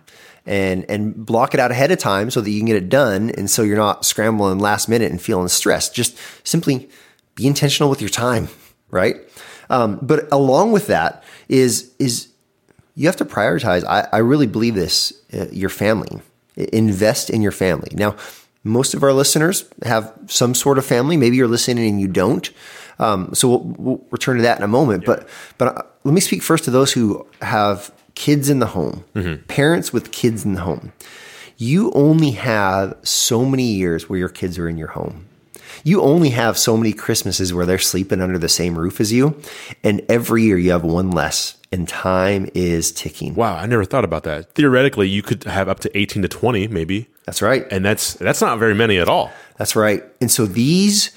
[0.47, 3.31] and and block it out ahead of time so that you can get it done,
[3.31, 5.95] and so you're not scrambling last minute and feeling stressed.
[5.95, 6.89] Just simply
[7.35, 8.49] be intentional with your time,
[8.91, 9.17] right?
[9.69, 12.29] Um, but along with that is is
[12.95, 13.85] you have to prioritize.
[13.85, 15.13] I, I really believe this.
[15.33, 16.21] Uh, your family,
[16.57, 17.91] invest in your family.
[17.95, 18.17] Now,
[18.65, 21.17] most of our listeners have some sort of family.
[21.17, 22.51] Maybe you're listening and you don't.
[22.99, 25.05] Um, so we'll, we'll, return to that in a moment.
[25.05, 25.15] Yeah.
[25.15, 29.43] But but let me speak first to those who have kids in the home, mm-hmm.
[29.47, 30.93] parents with kids in the home,
[31.57, 35.27] you only have so many years where your kids are in your home.
[35.85, 39.41] You only have so many Christmases where they're sleeping under the same roof as you.
[39.83, 43.35] And every year you have one less and time is ticking.
[43.35, 44.55] Wow, I never thought about that.
[44.55, 47.09] Theoretically, you could have up to 18 to 20 maybe.
[47.25, 47.67] That's right.
[47.71, 49.31] And that's that's not very many at all.
[49.57, 50.03] That's right.
[50.21, 51.13] And so these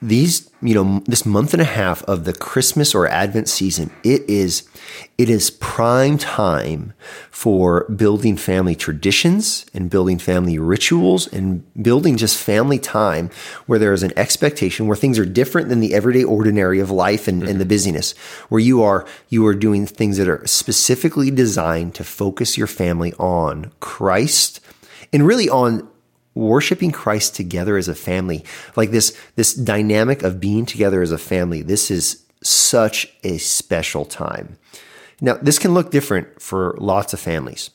[0.00, 4.28] these you know this month and a half of the christmas or advent season it
[4.28, 4.68] is
[5.16, 6.92] it is prime time
[7.30, 13.30] for building family traditions and building family rituals and building just family time
[13.66, 17.28] where there is an expectation where things are different than the everyday ordinary of life
[17.28, 17.50] and, mm-hmm.
[17.50, 18.12] and the busyness
[18.48, 23.12] where you are you are doing things that are specifically designed to focus your family
[23.14, 24.60] on christ
[25.12, 25.88] and really on
[26.36, 28.44] worshiping Christ together as a family,
[28.76, 34.04] like this, this dynamic of being together as a family, this is such a special
[34.04, 34.58] time.
[35.20, 37.70] Now, this can look different for lots of families.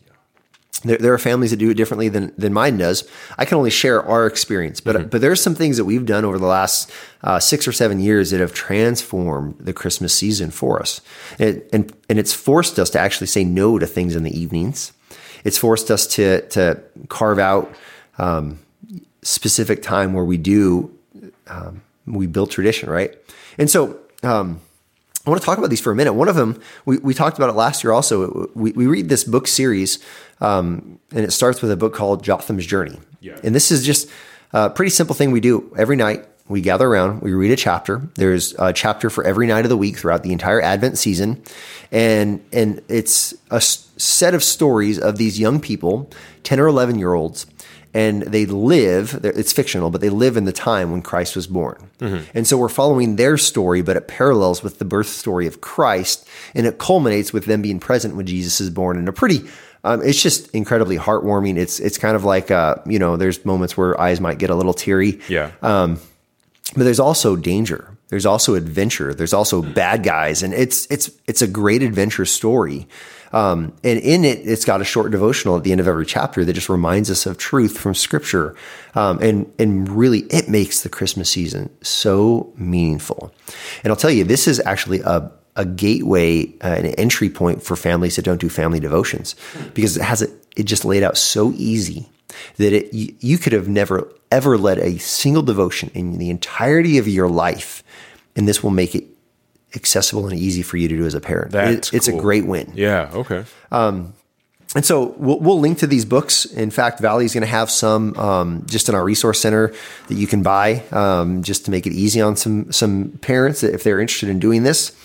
[0.83, 3.07] There, there, are families that do it differently than, than mine does.
[3.37, 5.07] I can only share our experience, but mm-hmm.
[5.09, 6.91] but there's some things that we've done over the last
[7.23, 11.01] uh, six or seven years that have transformed the Christmas season for us,
[11.37, 14.91] and, and and it's forced us to actually say no to things in the evenings.
[15.43, 17.71] It's forced us to to carve out
[18.21, 18.59] um,
[19.23, 20.95] specific time where we do
[21.47, 23.15] um, we build tradition, right?
[23.57, 24.61] And so um,
[25.25, 26.13] I want to talk about these for a minute.
[26.13, 27.91] One of them we, we talked about it last year.
[27.93, 29.99] Also, we, we read this book series,
[30.39, 32.99] um, and it starts with a book called Jotham's Journey.
[33.19, 33.37] Yeah.
[33.43, 34.09] And this is just
[34.53, 36.25] a pretty simple thing we do every night.
[36.47, 38.01] We gather around, we read a chapter.
[38.15, 41.41] There's a chapter for every night of the week throughout the entire Advent season,
[41.91, 46.09] and and it's a set of stories of these young people,
[46.43, 47.45] ten or eleven year olds,
[47.93, 51.89] and they live it's fictional but they live in the time when christ was born.
[51.99, 52.29] Mm-hmm.
[52.33, 56.27] and so we're following their story but it parallels with the birth story of christ
[56.55, 59.41] and it culminates with them being present when jesus is born in a pretty
[59.83, 61.57] um, it's just incredibly heartwarming.
[61.57, 64.55] It's it's kind of like uh, you know there's moments where eyes might get a
[64.55, 65.19] little teary.
[65.27, 65.51] Yeah.
[65.63, 65.99] Um,
[66.75, 67.97] but there's also danger.
[68.09, 69.13] There's also adventure.
[69.13, 70.43] There's also bad guys.
[70.43, 72.87] And it's it's it's a great adventure story
[73.33, 76.43] um, and in it, it's got a short devotional at the end of every chapter
[76.45, 78.55] that just reminds us of truth from Scripture,
[78.95, 83.33] um, and and really it makes the Christmas season so meaningful.
[83.83, 87.75] And I'll tell you, this is actually a a gateway, uh, an entry point for
[87.75, 89.35] families that don't do family devotions,
[89.73, 92.09] because it has it it just laid out so easy
[92.57, 96.97] that it you, you could have never ever led a single devotion in the entirety
[96.97, 97.83] of your life,
[98.35, 99.05] and this will make it
[99.75, 101.51] accessible and easy for you to do as a parent.
[101.51, 102.19] That's it's cool.
[102.19, 102.71] a great win.
[102.75, 103.09] Yeah.
[103.13, 103.45] Okay.
[103.71, 104.13] Um,
[104.73, 106.45] and so we'll, we'll, link to these books.
[106.45, 109.73] In fact, Valley is going to have some um, just in our resource center
[110.07, 113.83] that you can buy um, just to make it easy on some some parents if
[113.83, 114.95] they're interested in doing this.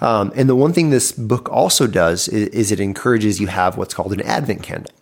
[0.00, 3.78] Um, and the one thing this book also does is, is, it encourages you have
[3.78, 4.92] what's called an Advent candle.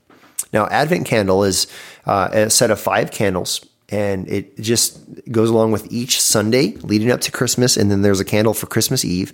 [0.53, 1.66] Now, Advent candle is
[2.07, 7.11] uh, a set of five candles and it just goes along with each Sunday leading
[7.11, 9.33] up to Christmas, and then there's a candle for Christmas Eve.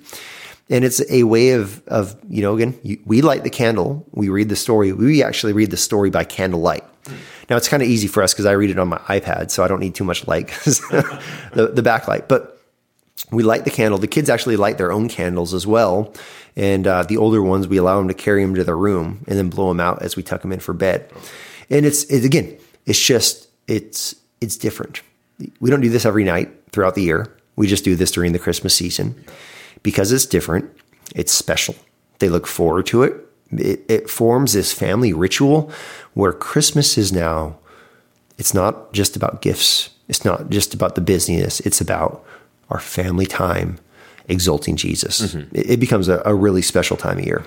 [0.69, 4.29] And it's a way of, of you know, again, you, we light the candle, we
[4.29, 4.93] read the story.
[4.93, 6.85] We actually read the story by candlelight.
[7.49, 9.65] Now it's kind of easy for us because I read it on my iPad, so
[9.65, 12.29] I don't need too much light, the, the backlight.
[12.29, 12.61] But
[13.33, 13.99] we light the candle.
[13.99, 16.15] The kids actually light their own candles as well.
[16.57, 19.39] And uh, the older ones, we allow them to carry them to their room and
[19.39, 21.11] then blow them out as we tuck them in for bed.
[21.69, 25.03] And it's, it's again, it's just, it's it's different.
[25.61, 27.37] We don't do this every night throughout the year.
[27.57, 29.25] We just do this during the Christmas season
[29.83, 30.71] because it's different.
[31.15, 31.75] It's special.
[32.19, 33.15] They look forward to it.
[33.53, 35.73] It, it forms this family ritual
[36.15, 37.59] where Christmas is now,
[38.39, 39.91] it's not just about gifts.
[40.09, 41.61] It's not just about the busyness.
[41.61, 42.25] It's about
[42.71, 43.79] our family time
[44.29, 45.21] exalting Jesus.
[45.21, 45.57] Mm-hmm.
[45.57, 47.45] It, it, becomes a, a, really special time of year.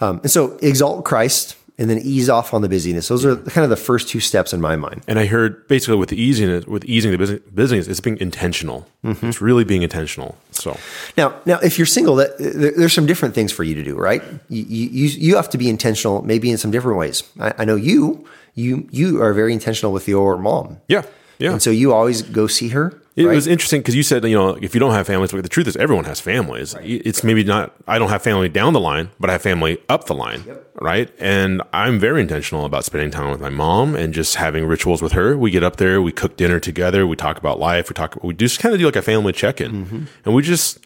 [0.00, 3.08] Um, and so exalt Christ and then ease off on the busyness.
[3.08, 5.02] Those are kind of the first two steps in my mind.
[5.08, 8.18] And I heard basically with the easing it, with easing the business busyness, it's being
[8.20, 8.86] intentional.
[9.04, 9.26] Mm-hmm.
[9.26, 10.38] It's really being intentional.
[10.52, 10.78] So
[11.16, 14.22] now, now if you're single, that there's some different things for you to do, right?
[14.48, 17.24] You you you have to be intentional, maybe in some different ways.
[17.40, 20.78] I, I know you you you are very intentional with your mom.
[20.86, 21.02] Yeah,
[21.40, 21.50] yeah.
[21.50, 23.34] And so you always go see her it right.
[23.34, 25.66] was interesting because you said, you know, if you don't have families, but the truth
[25.66, 26.74] is everyone has families.
[26.74, 27.02] Right.
[27.04, 30.06] It's maybe not, I don't have family down the line, but I have family up
[30.06, 30.44] the line.
[30.46, 30.70] Yep.
[30.80, 31.10] Right.
[31.18, 35.12] And I'm very intentional about spending time with my mom and just having rituals with
[35.12, 35.36] her.
[35.36, 38.32] We get up there, we cook dinner together, we talk about life, we talk, we
[38.32, 39.84] just kind of do like a family check in.
[39.84, 40.04] Mm-hmm.
[40.24, 40.78] And we just,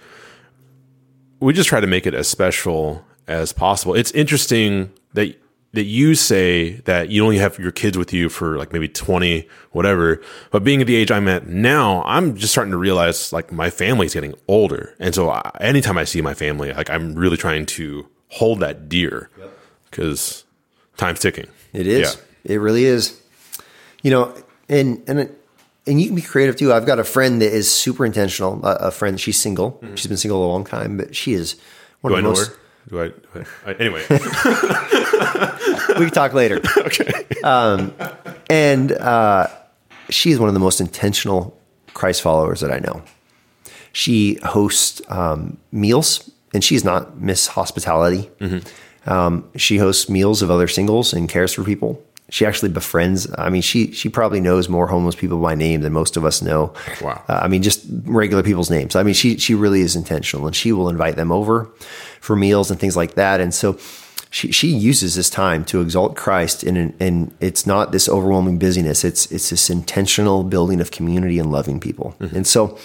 [1.39, 3.95] we just try to make it as special as possible.
[3.95, 5.37] It's interesting that
[5.77, 9.47] that you say that you only have your kids with you for like maybe 20
[9.73, 13.53] whatever but being at the age i'm at now i'm just starting to realize like
[13.53, 17.37] my family's getting older and so I, anytime i see my family like i'm really
[17.37, 19.29] trying to hold that dear
[19.91, 20.97] because yep.
[20.97, 22.55] time's ticking it is yeah.
[22.55, 23.21] it really is
[24.03, 24.35] you know
[24.71, 25.31] and and
[25.87, 28.77] and you can be creative too i've got a friend that is super intentional a,
[28.77, 29.95] a friend she's single mm-hmm.
[29.95, 31.57] she's been single a long time but she is
[32.01, 32.57] one Do of the most her?
[32.89, 33.09] Do I?
[33.09, 36.61] Do I, I anyway, we can talk later.
[36.79, 37.25] okay.
[37.43, 37.93] Um,
[38.49, 39.49] and uh,
[40.09, 41.59] she's one of the most intentional
[41.95, 43.03] Christ followers that I know.
[43.93, 48.31] She hosts um, meals, and she's not Miss Hospitality.
[48.39, 49.11] Mm-hmm.
[49.11, 53.29] Um, she hosts meals of other singles and cares for people she actually befriends.
[53.39, 56.43] I mean, she she probably knows more homeless people by name than most of us
[56.43, 56.75] know.
[57.01, 57.23] Wow.
[57.29, 58.97] Uh, I mean, just regular people's names.
[58.97, 61.71] I mean, she she really is intentional, and she will invite them over
[62.21, 63.41] for meals and things like that.
[63.41, 63.79] And so,
[64.31, 69.05] she she uses this time to exalt Christ, and and it's not this overwhelming busyness.
[69.05, 72.17] It's it's this intentional building of community and loving people.
[72.21, 72.37] Mm-hmm.
[72.37, 72.79] And so.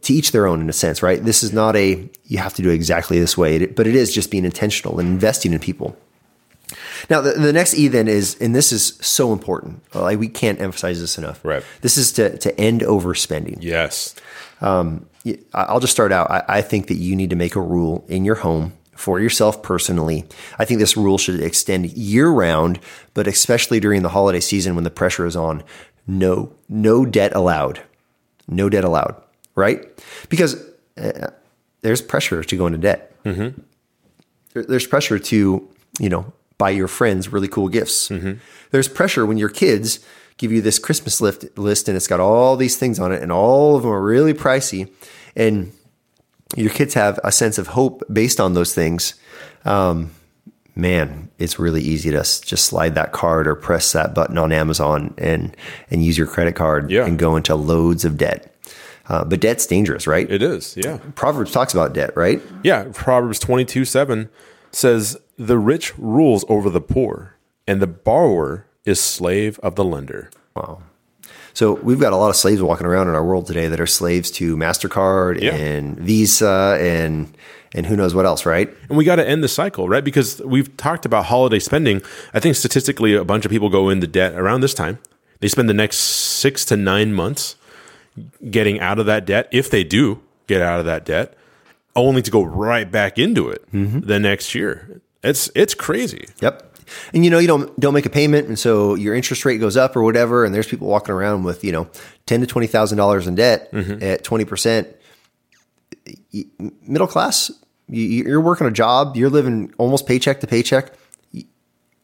[0.00, 1.22] to each their own in a sense, right?
[1.22, 4.14] This is not a you have to do it exactly this way, but it is
[4.14, 5.94] just being intentional and investing in people.
[7.08, 9.82] Now, the, the next E then is, and this is so important.
[9.94, 11.44] Like we can't emphasize this enough.
[11.44, 11.62] Right.
[11.80, 13.58] This is to to end overspending.
[13.60, 14.14] Yes.
[14.60, 15.06] Um,
[15.54, 16.30] I'll just start out.
[16.30, 19.62] I, I think that you need to make a rule in your home for yourself
[19.62, 20.24] personally.
[20.58, 22.80] I think this rule should extend year round,
[23.14, 25.62] but especially during the holiday season when the pressure is on.
[26.06, 27.82] No, no debt allowed.
[28.48, 29.20] No debt allowed.
[29.54, 29.84] Right?
[30.28, 30.62] Because
[30.96, 31.30] uh,
[31.82, 33.22] there's pressure to go into debt.
[33.24, 33.60] Mm-hmm.
[34.54, 38.08] There, there's pressure to you know buy your friends really cool gifts.
[38.08, 38.34] Mm-hmm.
[38.70, 40.00] There's pressure when your kids
[40.38, 43.32] give you this Christmas list, list and it's got all these things on it and
[43.32, 44.90] all of them are really pricey.
[45.34, 45.72] And
[46.54, 49.14] your kids have a sense of hope based on those things.
[49.64, 50.12] Um,
[50.76, 55.14] man, it's really easy to just slide that card or press that button on Amazon
[55.18, 55.56] and
[55.90, 57.04] and use your credit card yeah.
[57.06, 58.54] and go into loads of debt.
[59.08, 60.28] Uh, but debt's dangerous, right?
[60.30, 60.98] It is, yeah.
[61.14, 62.42] Proverbs talks about debt, right?
[62.62, 64.28] Yeah, Proverbs twenty two seven
[64.76, 67.36] says, The rich rules over the poor,
[67.66, 70.30] and the borrower is slave of the lender.
[70.54, 70.82] Wow.
[71.54, 73.86] So we've got a lot of slaves walking around in our world today that are
[73.86, 75.54] slaves to Mastercard yeah.
[75.54, 77.34] and Visa and
[77.72, 78.72] and who knows what else, right?
[78.88, 80.04] And we got to end the cycle, right?
[80.04, 82.00] Because we've talked about holiday spending.
[82.32, 84.98] I think statistically, a bunch of people go into debt around this time.
[85.40, 87.56] They spend the next six to nine months
[88.50, 91.35] getting out of that debt, if they do get out of that debt
[91.96, 94.00] only to go right back into it mm-hmm.
[94.00, 95.00] the next year.
[95.22, 96.28] It's it's crazy.
[96.40, 96.74] Yep.
[97.12, 99.76] And you know you don't don't make a payment, and so your interest rate goes
[99.76, 100.44] up or whatever.
[100.44, 101.88] And there's people walking around with you know
[102.26, 104.02] ten to twenty thousand dollars in debt mm-hmm.
[104.02, 104.88] at twenty percent.
[106.86, 107.50] Middle class,
[107.88, 110.92] you're working a job, you're living almost paycheck to paycheck.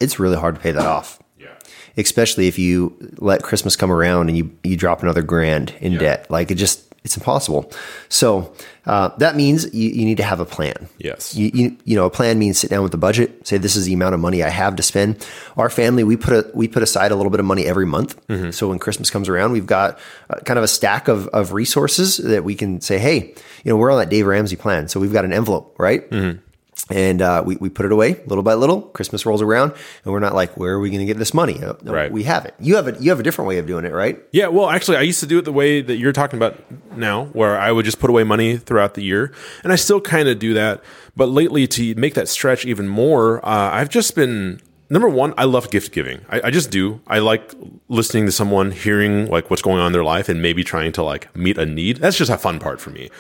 [0.01, 1.21] It's really hard to pay that off.
[1.39, 1.55] Yeah.
[1.97, 5.99] Especially if you let Christmas come around and you you drop another grand in yeah.
[5.99, 6.31] debt.
[6.31, 7.71] Like it just it's impossible.
[8.09, 8.53] So
[8.87, 10.89] uh, that means you, you, need to have a plan.
[10.99, 11.35] Yes.
[11.35, 13.47] You, you, you know a plan means sit down with the budget.
[13.47, 15.27] Say this is the amount of money I have to spend.
[15.57, 18.25] Our family we put a, we put aside a little bit of money every month.
[18.29, 18.51] Mm-hmm.
[18.51, 19.99] So when Christmas comes around, we've got
[20.31, 23.35] uh, kind of a stack of of resources that we can say, hey,
[23.65, 24.89] you know, we're on that Dave Ramsey plan.
[24.89, 26.09] So we've got an envelope, right?
[26.11, 26.42] Mm-hmm
[26.91, 28.83] and uh, we, we put it away little by little.
[28.83, 29.73] Christmas rolls around,
[30.05, 31.59] and we're not like, where are we going to get this money?
[31.59, 32.11] No, right.
[32.11, 32.55] We have it.
[32.59, 34.23] You have a you have a different way of doing it, right?
[34.33, 34.49] Yeah.
[34.49, 36.59] Well, actually, I used to do it the way that you're talking about
[36.97, 40.29] now, where I would just put away money throughout the year, and I still kind
[40.29, 40.83] of do that.
[41.17, 45.35] But lately, to make that stretch even more, uh, I've just been number one.
[45.39, 46.25] I love gift giving.
[46.29, 47.01] I, I just do.
[47.07, 47.55] I like
[47.89, 51.03] listening to someone, hearing like what's going on in their life, and maybe trying to
[51.03, 51.99] like meet a need.
[51.99, 53.11] That's just a fun part for me.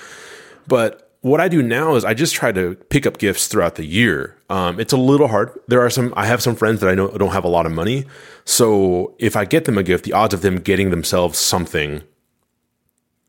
[0.66, 3.84] But what I do now is I just try to pick up gifts throughout the
[3.84, 4.36] year.
[4.50, 5.58] Um, it's a little hard.
[5.68, 7.72] There are some, I have some friends that I know don't have a lot of
[7.72, 8.04] money.
[8.44, 12.02] So if I get them a gift, the odds of them getting themselves something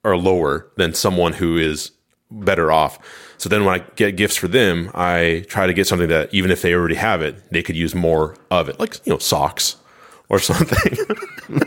[0.03, 1.91] are lower than someone who is
[2.32, 2.97] better off.
[3.38, 6.49] So then when I get gifts for them, I try to get something that even
[6.49, 9.75] if they already have it, they could use more of it, like, you know, socks
[10.29, 10.97] or something.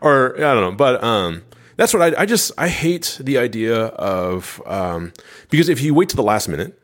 [0.00, 0.72] or I don't know.
[0.72, 1.42] But, um,
[1.82, 5.12] that's what I, I just I hate the idea of um,
[5.50, 6.80] because if you wait to the last minute,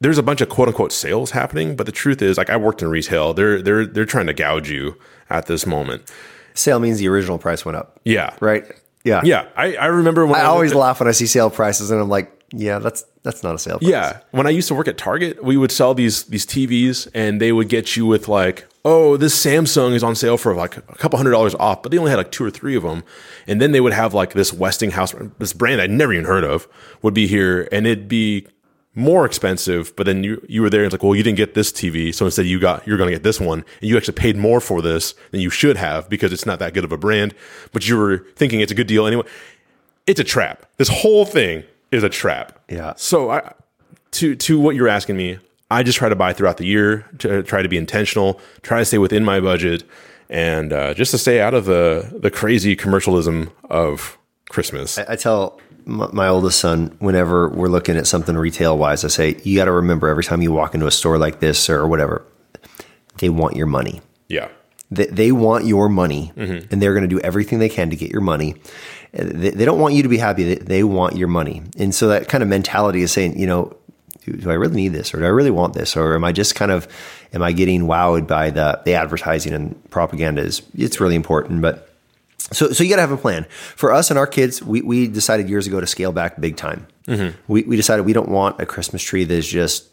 [0.00, 2.80] there's a bunch of quote unquote sales happening, but the truth is, like I worked
[2.80, 4.96] in retail, they're they're they're trying to gouge you
[5.28, 6.10] at this moment.
[6.54, 8.00] Sale means the original price went up.
[8.04, 8.34] Yeah.
[8.40, 8.64] Right.
[9.04, 9.20] Yeah.
[9.22, 9.46] Yeah.
[9.54, 12.08] I, I remember when I, I always laugh when I see sale prices and I'm
[12.08, 13.90] like, yeah, that's that's not a sale price.
[13.90, 14.20] Yeah.
[14.30, 17.50] When I used to work at Target, we would sell these these TVs and they
[17.50, 21.16] would get you with like, oh, this Samsung is on sale for like a couple
[21.16, 23.04] hundred dollars off, but they only had like two or three of them.
[23.46, 26.68] And then they would have like this Westinghouse, this brand I'd never even heard of,
[27.00, 28.46] would be here and it'd be
[28.94, 31.54] more expensive, but then you you were there and it's like, well, you didn't get
[31.54, 34.14] this TV, so instead you got you're going to get this one, and you actually
[34.14, 36.98] paid more for this than you should have because it's not that good of a
[36.98, 37.34] brand,
[37.72, 39.24] but you were thinking it's a good deal anyway.
[40.06, 40.66] It's a trap.
[40.76, 42.58] This whole thing is a trap.
[42.68, 42.94] Yeah.
[42.96, 43.52] So I
[44.12, 45.38] to to what you're asking me,
[45.70, 48.84] I just try to buy throughout the year to try to be intentional, try to
[48.84, 49.84] stay within my budget,
[50.28, 54.18] and uh, just to stay out of the the crazy commercialism of
[54.48, 54.98] Christmas.
[54.98, 59.08] I, I tell my, my oldest son whenever we're looking at something retail wise, I
[59.08, 61.86] say you got to remember every time you walk into a store like this or
[61.86, 62.24] whatever,
[63.18, 64.00] they want your money.
[64.28, 64.48] Yeah.
[64.94, 66.72] They, they want your money, mm-hmm.
[66.72, 68.56] and they're going to do everything they can to get your money.
[69.12, 70.44] They, they don't want you to be happy.
[70.44, 73.76] They, they want your money, and so that kind of mentality is saying, you know,
[74.24, 76.32] do, do, I really need this or do I really want this or am I
[76.32, 76.86] just kind of
[77.32, 81.88] am I getting wowed by the the advertising and propaganda is it's really important but
[82.52, 85.08] so so you got to have a plan for us and our kids we, we
[85.08, 87.36] decided years ago to scale back big time mm-hmm.
[87.52, 89.88] we, we decided we don't want a Christmas tree that's just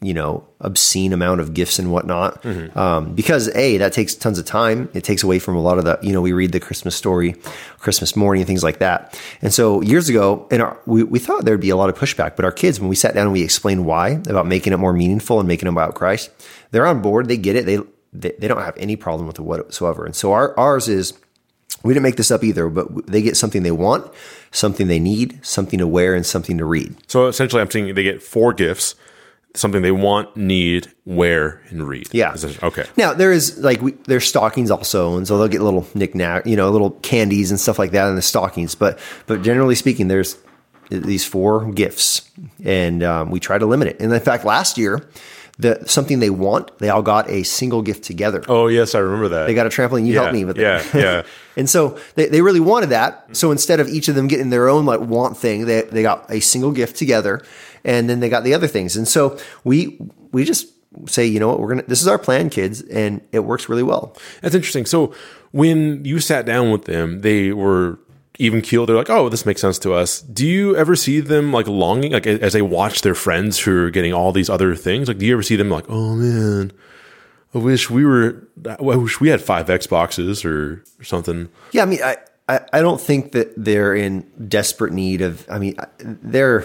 [0.00, 2.42] you know obscene amount of gifts and whatnot.
[2.42, 2.78] Mm-hmm.
[2.78, 4.88] um, because a that takes tons of time.
[4.94, 7.34] It takes away from a lot of the you know we read the christmas story
[7.78, 9.18] christmas morning things like that.
[9.42, 12.44] And so years ago and we, we thought there'd be a lot of pushback but
[12.44, 15.38] our kids when we sat down and we explained why about making it more meaningful
[15.38, 16.30] and making it about christ
[16.70, 17.28] they're on board.
[17.28, 17.66] They get it.
[17.66, 17.78] They
[18.12, 20.04] they, they don't have any problem with it whatsoever.
[20.04, 21.14] And so our ours is
[21.84, 24.12] we didn't make this up either, but they get something they want,
[24.50, 26.96] something they need, something to wear, and something to read.
[27.06, 28.94] So essentially, I'm saying they get four gifts
[29.54, 32.08] something they want, need, wear, and read.
[32.12, 32.36] Yeah.
[32.62, 32.84] Okay.
[32.96, 36.56] Now there is like we, there's stockings also, and so they'll get little knickknack, you
[36.56, 38.74] know, little candies and stuff like that in the stockings.
[38.74, 40.36] But but generally speaking, there's
[40.90, 42.30] these four gifts,
[42.64, 44.00] and um, we try to limit it.
[44.00, 45.08] And in fact, last year.
[45.60, 48.42] The, something they want, they all got a single gift together.
[48.48, 49.46] Oh yes, I remember that.
[49.46, 50.06] They got a trampoline.
[50.06, 50.82] You yeah, helped me with yeah.
[50.94, 51.22] Yeah, yeah.
[51.56, 53.36] and so they, they really wanted that.
[53.36, 56.30] So instead of each of them getting their own like want thing, they they got
[56.30, 57.42] a single gift together
[57.84, 58.96] and then they got the other things.
[58.96, 59.98] And so we
[60.32, 60.68] we just
[61.06, 63.82] say, you know what, we're gonna this is our plan, kids, and it works really
[63.82, 64.16] well.
[64.42, 64.86] That's interesting.
[64.86, 65.14] So
[65.52, 67.98] when you sat down with them, they were
[68.40, 68.88] even keeled.
[68.88, 70.22] They're like, oh, this makes sense to us.
[70.22, 73.90] Do you ever see them like longing, like as they watch their friends who are
[73.90, 75.08] getting all these other things?
[75.08, 76.72] Like, do you ever see them like, oh man,
[77.54, 81.50] I wish we were, I wish we had five Xboxes or, or something?
[81.72, 82.16] Yeah, I mean, I,
[82.48, 85.46] I, I don't think that they're in desperate need of.
[85.48, 86.64] I mean, they're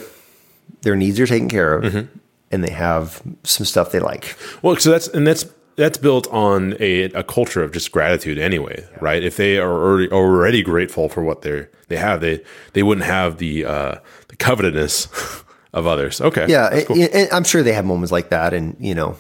[0.82, 2.18] their needs are taken care of, mm-hmm.
[2.52, 4.38] and they have some stuff they like.
[4.62, 5.46] Well, so that's and that's
[5.76, 8.98] that's built on a, a culture of just gratitude anyway, yeah.
[9.02, 9.24] right?
[9.24, 13.38] If they are already, already grateful for what they they have, they they wouldn't have
[13.38, 13.96] the uh,
[14.28, 16.22] the covetousness of others.
[16.22, 17.02] Okay, yeah, cool.
[17.02, 19.18] and I'm sure they have moments like that, and you know,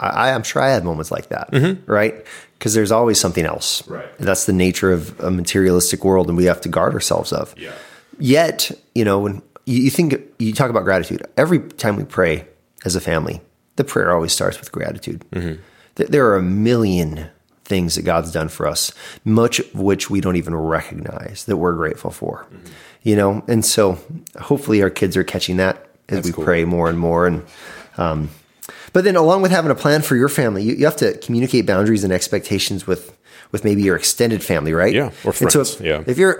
[0.00, 1.90] I, am sure I had moments like that, mm-hmm.
[1.90, 2.24] right?
[2.58, 3.86] Because there's always something else.
[3.88, 4.06] Right.
[4.18, 7.54] That's the nature of a materialistic world, and we have to guard ourselves of.
[7.58, 7.72] Yeah.
[8.18, 12.46] Yet, you know, when you, think you talk about gratitude every time we pray
[12.84, 13.40] as a family.
[13.76, 15.24] The prayer always starts with gratitude.
[15.30, 15.62] Mm-hmm.
[15.94, 17.28] There are a million
[17.64, 18.92] things that God's done for us,
[19.24, 22.46] much of which we don't even recognize that we're grateful for.
[22.52, 22.72] Mm-hmm.
[23.02, 23.98] You know, and so
[24.40, 26.44] hopefully our kids are catching that as That's we cool.
[26.44, 27.26] pray more and more.
[27.26, 27.44] And
[27.96, 28.30] um,
[28.92, 31.66] but then along with having a plan for your family, you, you have to communicate
[31.66, 33.16] boundaries and expectations with
[33.50, 34.94] with maybe your extended family, right?
[34.94, 35.54] Yeah, or friends.
[35.54, 36.04] And so if, yeah.
[36.06, 36.38] if you're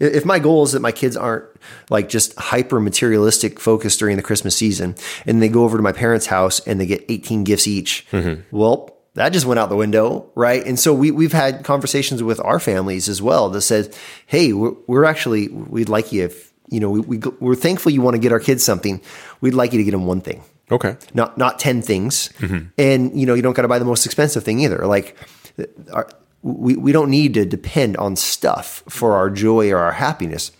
[0.00, 1.44] if my goal is that my kids aren't
[1.90, 4.94] like just hyper materialistic focused during the Christmas season
[5.26, 8.42] and they go over to my parents' house and they get 18 gifts each, mm-hmm.
[8.56, 10.64] well, that just went out the window, right?
[10.66, 14.72] And so we we've had conversations with our families as well that says, "Hey, we're,
[14.86, 18.18] we're actually we'd like you if you know we, we we're thankful you want to
[18.18, 19.00] get our kids something.
[19.40, 22.68] We'd like you to get them one thing, okay, not not ten things, mm-hmm.
[22.76, 24.84] and you know you don't got to buy the most expensive thing either.
[24.84, 25.16] Like
[25.92, 26.08] our,
[26.44, 30.52] we, we don't need to depend on stuff for our joy or our happiness.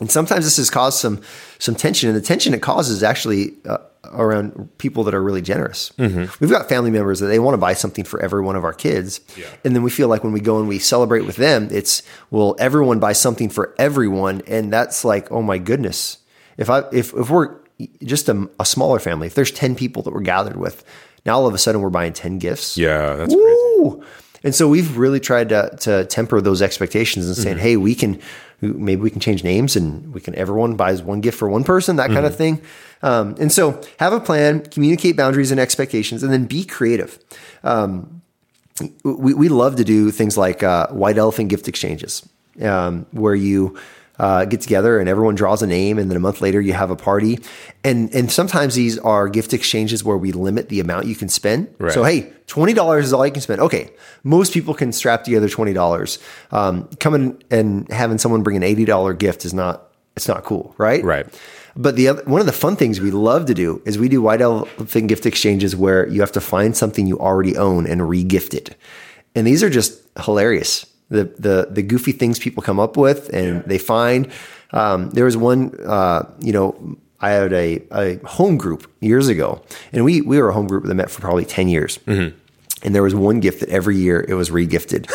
[0.00, 1.22] And sometimes this has caused some
[1.60, 5.40] some tension, and the tension it causes is actually uh, around people that are really
[5.40, 5.92] generous.
[5.98, 6.34] Mm-hmm.
[6.40, 8.72] We've got family members that they want to buy something for every one of our
[8.72, 9.46] kids, yeah.
[9.64, 12.02] and then we feel like when we go and we celebrate with them, it's
[12.32, 16.18] well, everyone buy something for everyone, and that's like, oh my goodness,
[16.56, 17.54] if I if if we're
[18.02, 20.82] just a, a smaller family, if there's ten people that we're gathered with,
[21.24, 22.76] now all of a sudden we're buying ten gifts.
[22.76, 23.98] Yeah, that's Woo!
[24.00, 24.23] crazy.
[24.44, 27.62] And so we've really tried to, to temper those expectations and saying, mm-hmm.
[27.64, 28.20] hey, we can
[28.60, 31.96] maybe we can change names and we can everyone buys one gift for one person,
[31.96, 32.14] that mm-hmm.
[32.14, 32.62] kind of thing.
[33.02, 37.18] Um, and so have a plan, communicate boundaries and expectations, and then be creative.
[37.62, 38.22] Um,
[39.02, 42.26] we, we love to do things like uh, white elephant gift exchanges,
[42.62, 43.78] um, where you
[44.18, 46.90] uh, get together and everyone draws a name, and then a month later you have
[46.90, 47.38] a party.
[47.82, 51.74] And and sometimes these are gift exchanges where we limit the amount you can spend.
[51.78, 51.92] Right.
[51.92, 53.60] So hey, twenty dollars is all you can spend.
[53.60, 53.90] Okay,
[54.22, 56.18] most people can strap together twenty dollars.
[56.50, 60.74] Um, coming and having someone bring an eighty dollar gift is not it's not cool,
[60.78, 61.02] right?
[61.02, 61.26] Right.
[61.76, 64.22] But the other, one of the fun things we love to do is we do
[64.22, 68.54] white elephant gift exchanges where you have to find something you already own and re-gift
[68.54, 68.76] it.
[69.34, 70.86] And these are just hilarious.
[71.10, 73.62] The the the goofy things people come up with and yeah.
[73.66, 74.30] they find.
[74.72, 79.62] Um, there was one, uh, you know, I had a, a home group years ago,
[79.92, 81.98] and we we were a home group that met for probably ten years.
[81.98, 82.36] Mm-hmm.
[82.82, 85.08] And there was one gift that every year it was regifted,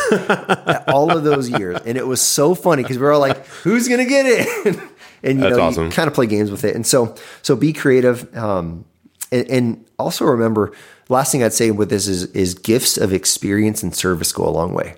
[0.88, 3.86] all of those years, and it was so funny because we were all like, "Who's
[3.86, 4.66] gonna get it?"
[5.22, 5.84] and you That's know, awesome.
[5.84, 6.74] you kind of play games with it.
[6.74, 8.86] And so, so be creative, um,
[9.30, 10.72] and, and, also remember.
[11.10, 14.50] Last thing I'd say with this is is gifts of experience and service go a
[14.50, 14.96] long way.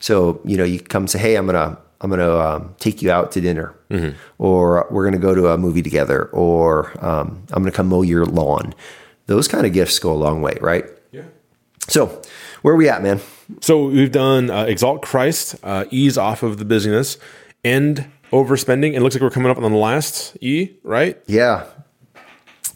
[0.00, 3.32] So you know, you come say, "Hey, I'm gonna I'm gonna um, take you out
[3.32, 4.16] to dinner," mm-hmm.
[4.38, 8.26] or "We're gonna go to a movie together," or um, "I'm gonna come mow your
[8.26, 8.74] lawn."
[9.26, 10.84] Those kind of gifts go a long way, right?
[11.12, 11.22] Yeah.
[11.88, 12.20] So,
[12.62, 13.20] where are we at, man?
[13.60, 17.18] So we've done uh, exalt Christ, uh, ease off of the busyness,
[17.64, 18.94] end overspending.
[18.94, 21.20] It looks like we're coming up on the last E, right?
[21.26, 21.66] Yeah.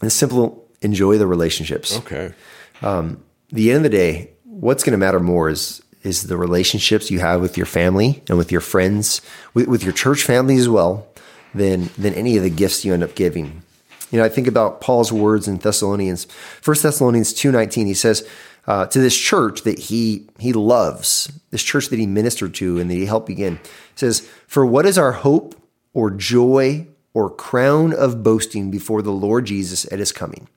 [0.01, 1.97] And simple, enjoy the relationships.
[1.99, 2.33] Okay.
[2.81, 7.09] Um, the end of the day, what's going to matter more is is the relationships
[7.09, 9.21] you have with your family and with your friends,
[9.53, 11.07] with, with your church family as well,
[11.53, 13.63] than than any of the gifts you end up giving.
[14.11, 16.25] You know, I think about Paul's words in Thessalonians,
[16.61, 17.87] First Thessalonians two nineteen.
[17.87, 18.27] He says
[18.67, 22.89] uh, to this church that he he loves, this church that he ministered to and
[22.89, 23.59] that he helped begin.
[23.95, 25.55] Says, "For what is our hope
[25.93, 30.47] or joy or crown of boasting before the Lord Jesus at his coming?"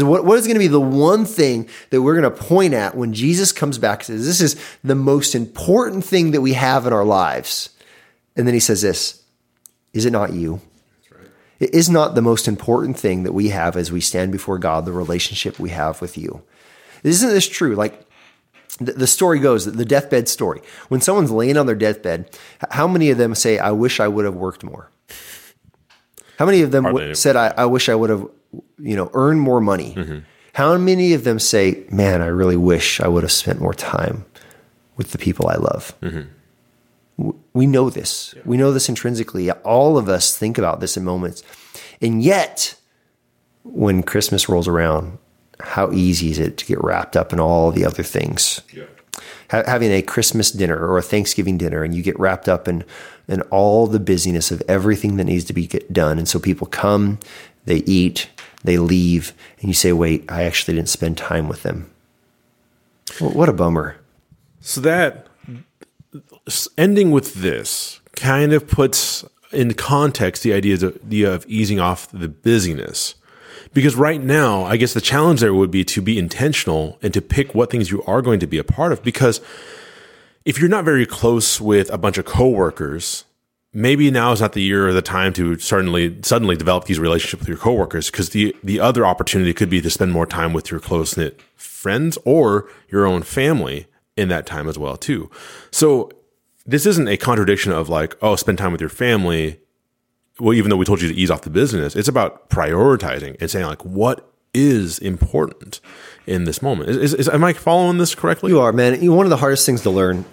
[0.00, 2.74] So what, what is going to be the one thing that we're going to point
[2.74, 6.54] at when Jesus comes back and says, this is the most important thing that we
[6.54, 7.70] have in our lives.
[8.36, 9.22] And then he says this,
[9.92, 10.60] is it not you?
[11.10, 11.28] Right.
[11.60, 14.84] It is not the most important thing that we have as we stand before God,
[14.84, 16.42] the relationship we have with you.
[17.04, 17.76] Isn't this true?
[17.76, 18.04] Like
[18.80, 20.60] the story goes, the deathbed story.
[20.88, 22.36] When someone's laying on their deathbed,
[22.72, 24.90] how many of them say, I wish I would have worked more?
[26.38, 28.26] How many of them w- said, I, I wish I would have
[28.78, 29.94] you know, earn more money.
[29.94, 30.18] Mm-hmm.
[30.54, 34.24] How many of them say, "Man, I really wish I would have spent more time
[34.96, 35.94] with the people I love"?
[36.00, 37.30] Mm-hmm.
[37.52, 38.34] We know this.
[38.36, 38.42] Yeah.
[38.44, 39.50] We know this intrinsically.
[39.50, 41.42] All of us think about this in moments,
[42.00, 42.76] and yet,
[43.62, 45.18] when Christmas rolls around,
[45.60, 48.60] how easy is it to get wrapped up in all the other things?
[48.72, 48.84] Yeah.
[49.50, 52.84] having a Christmas dinner or a Thanksgiving dinner, and you get wrapped up in
[53.28, 57.18] in all the busyness of everything that needs to be done, and so people come,
[57.64, 58.28] they eat,
[58.64, 61.90] they leave, and you say, wait, I actually didn't spend time with them.
[63.20, 63.96] Well, what a bummer.
[64.60, 65.28] So that
[66.76, 72.10] ending with this kind of puts in context the idea of, the of easing off
[72.10, 73.14] the busyness.
[73.72, 77.20] Because right now, I guess the challenge there would be to be intentional and to
[77.20, 79.02] pick what things you are going to be a part of.
[79.02, 79.40] Because
[80.44, 83.24] if you're not very close with a bunch of coworkers,
[83.74, 87.40] maybe now is not the year or the time to suddenly suddenly develop these relationships
[87.40, 90.70] with your coworkers because the the other opportunity could be to spend more time with
[90.70, 95.28] your close knit friends or your own family in that time as well too.
[95.70, 96.10] So
[96.64, 99.60] this isn't a contradiction of like oh spend time with your family.
[100.40, 103.50] Well, even though we told you to ease off the business, it's about prioritizing and
[103.50, 105.80] saying like what is important
[106.26, 106.90] in this moment.
[106.90, 108.50] Is, is, is am I following this correctly?
[108.50, 109.04] You are, man.
[109.10, 110.24] One of the hardest things to learn.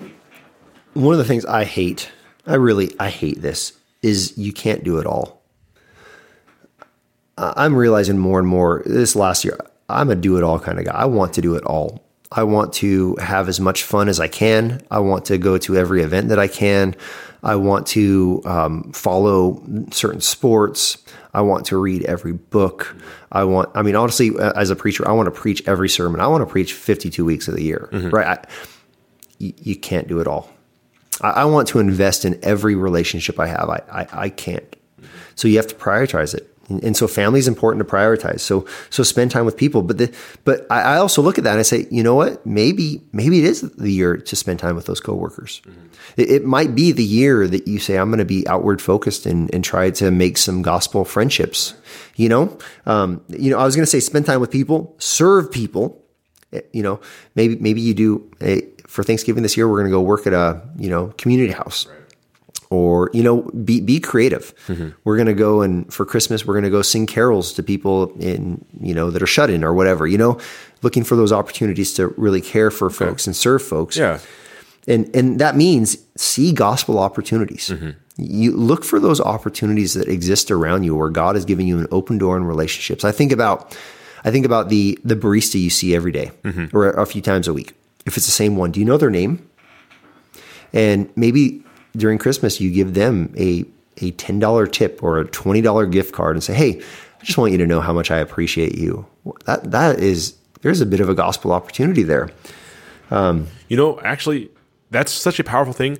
[0.93, 2.11] One of the things I hate
[2.45, 5.41] I really I hate this is you can't do it all.
[7.37, 9.57] I'm realizing more and more this last year
[9.91, 10.93] I'm a do it all kind of guy.
[10.93, 12.03] I want to do it all.
[12.31, 14.81] I want to have as much fun as I can.
[14.89, 16.95] I want to go to every event that I can.
[17.43, 19.61] I want to um, follow
[19.91, 20.97] certain sports.
[21.33, 22.95] I want to read every book.
[23.31, 26.21] I want, I mean, honestly, as a preacher, I want to preach every sermon.
[26.21, 28.09] I want to preach 52 weeks of the year, mm-hmm.
[28.09, 28.27] right?
[28.27, 28.47] I,
[29.39, 30.49] you, you can't do it all.
[31.21, 33.69] I, I want to invest in every relationship I have.
[33.69, 34.75] I, I, I can't.
[35.35, 36.47] So you have to prioritize it.
[36.69, 38.39] And, so family is important to prioritize.
[38.39, 39.81] So so spend time with people.
[39.81, 40.13] But the,
[40.45, 42.45] but I, I, also look at that and I say, you know what?
[42.45, 45.61] Maybe maybe it is the year to spend time with those coworkers.
[45.65, 45.87] Mm-hmm.
[46.17, 49.25] It, it might be the year that you say, I'm going to be outward focused
[49.25, 51.73] and, and try to make some gospel friendships.
[52.15, 55.51] You know, um, you know, I was going to say spend time with people, serve
[55.51, 56.01] people.
[56.53, 56.99] Eh, you know,
[57.35, 58.61] maybe maybe you do a,
[58.91, 61.87] for Thanksgiving this year, we're going to go work at a you know community house.
[61.87, 61.97] Right.
[62.69, 64.53] Or you know, be be creative.
[64.67, 64.89] Mm-hmm.
[65.03, 68.93] We're gonna go and for Christmas, we're gonna go sing carols to people in you
[68.93, 70.07] know that are shut in or whatever.
[70.07, 70.39] You know,
[70.81, 72.95] looking for those opportunities to really care for okay.
[72.95, 73.97] folks and serve folks.
[73.97, 74.19] Yeah,
[74.87, 77.69] and and that means see gospel opportunities.
[77.69, 77.89] Mm-hmm.
[78.15, 81.87] You look for those opportunities that exist around you, where God is giving you an
[81.91, 83.03] open door in relationships.
[83.03, 83.77] I think about,
[84.23, 86.75] I think about the the barista you see every day, mm-hmm.
[86.75, 87.73] or a few times a week
[88.05, 89.47] if it's the same one, do you know their name?
[90.73, 91.63] And maybe
[91.95, 93.65] during Christmas, you give them a
[93.97, 96.81] a $10 tip or a $20 gift card and say, Hey,
[97.21, 99.05] I just want you to know how much I appreciate you.
[99.45, 102.29] That, that is, there's a bit of a gospel opportunity there.
[103.11, 104.49] Um, you know, actually,
[104.89, 105.99] that's such a powerful thing.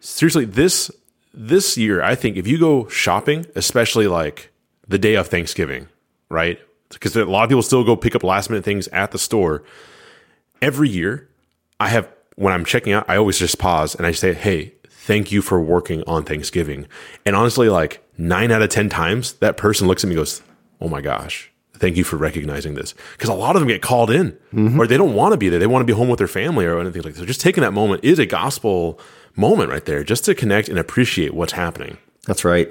[0.00, 0.90] Seriously, this,
[1.32, 4.50] this year, I think if you go shopping, especially like
[4.88, 5.88] the day of Thanksgiving,
[6.28, 6.58] right?
[6.88, 9.62] Because a lot of people still go pick up last minute things at the store.
[10.62, 11.28] Every year,
[11.78, 15.32] I have, when I'm checking out, I always just pause and I say, Hey, thank
[15.32, 16.86] you for working on Thanksgiving.
[17.24, 20.42] And honestly, like nine out of 10 times, that person looks at me and goes,
[20.80, 22.94] Oh my gosh, thank you for recognizing this.
[23.12, 24.78] Because a lot of them get called in mm-hmm.
[24.78, 25.58] or they don't want to be there.
[25.58, 27.20] They want to be home with their family or anything like that.
[27.20, 29.00] So just taking that moment is a gospel
[29.36, 31.96] moment right there, just to connect and appreciate what's happening.
[32.26, 32.68] That's right.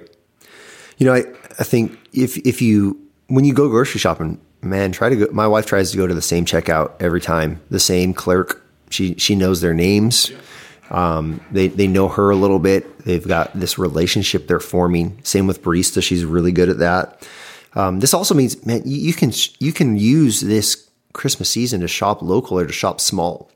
[0.97, 1.23] You know, I,
[1.57, 5.47] I think if, if you, when you go grocery shopping, man, try to go, my
[5.47, 8.63] wife tries to go to the same checkout every time, the same clerk.
[8.89, 10.31] She, she knows their names.
[10.89, 13.05] Um, they they know her a little bit.
[13.05, 15.19] They've got this relationship they're forming.
[15.23, 17.27] Same with barista; she's really good at that.
[17.75, 21.87] Um, this also means, man, you, you, can you can use this Christmas season to
[21.87, 23.51] shop local or to shop small.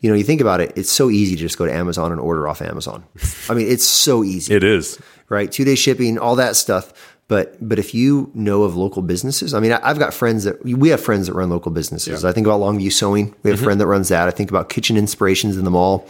[0.00, 2.20] You know, you think about it; it's so easy to just go to Amazon and
[2.20, 3.04] order off Amazon.
[3.50, 4.54] I mean, it's so easy.
[4.54, 5.52] It is right.
[5.52, 7.11] Two day shipping, all that stuff.
[7.32, 10.90] But but if you know of local businesses, I mean, I've got friends that we
[10.90, 12.22] have friends that run local businesses.
[12.22, 12.28] Yeah.
[12.28, 13.34] I think about Longview Sewing.
[13.42, 13.64] We have mm-hmm.
[13.64, 14.28] a friend that runs that.
[14.28, 16.06] I think about Kitchen Inspirations in the mall.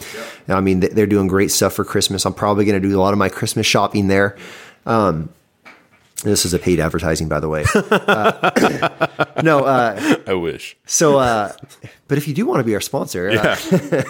[0.49, 0.57] Yeah.
[0.57, 2.27] I mean, they're doing great stuff for Christmas.
[2.27, 4.37] I'm probably going to do a lot of my Christmas shopping there.
[4.85, 5.29] Um,
[6.25, 7.67] this is a paid advertising, by the way.
[7.75, 10.77] Uh, no, uh, I wish.
[10.87, 11.53] So, uh,
[12.09, 14.03] but if you do want to be our sponsor, uh, yeah.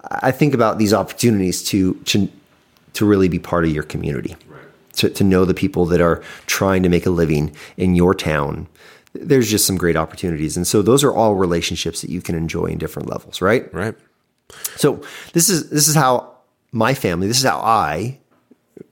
[0.12, 2.28] I think about these opportunities to, to
[2.92, 4.36] to really be part of your community
[4.98, 8.68] to, to know the people that are trying to make a living in your town
[9.14, 10.56] there's just some great opportunities.
[10.56, 13.72] And so those are all relationships that you can enjoy in different levels right?
[13.72, 13.94] Right.
[14.76, 16.38] So this is this is how
[16.72, 18.18] my family this is how i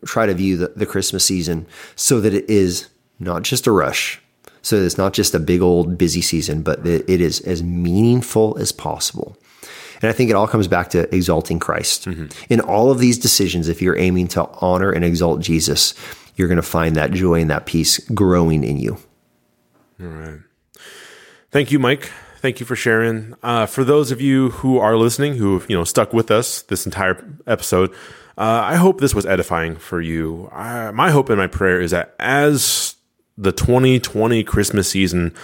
[0.04, 2.88] try to view the, the christmas season so that it is
[3.18, 4.20] not just a rush
[4.62, 8.56] so that it's not just a big old busy season but it is as meaningful
[8.58, 9.36] as possible
[10.02, 12.06] and I think it all comes back to exalting Christ.
[12.06, 12.26] Mm-hmm.
[12.52, 15.94] In all of these decisions, if you're aiming to honor and exalt Jesus,
[16.36, 18.98] you're going to find that joy and that peace growing in you.
[20.00, 20.40] All right.
[21.50, 22.10] Thank you, Mike.
[22.40, 23.34] Thank you for sharing.
[23.42, 26.62] Uh, for those of you who are listening, who have you know stuck with us
[26.62, 27.92] this entire episode,
[28.38, 30.50] uh, I hope this was edifying for you.
[30.52, 32.95] Uh, my hope and my prayer is that as
[33.38, 35.34] the 2020 Christmas season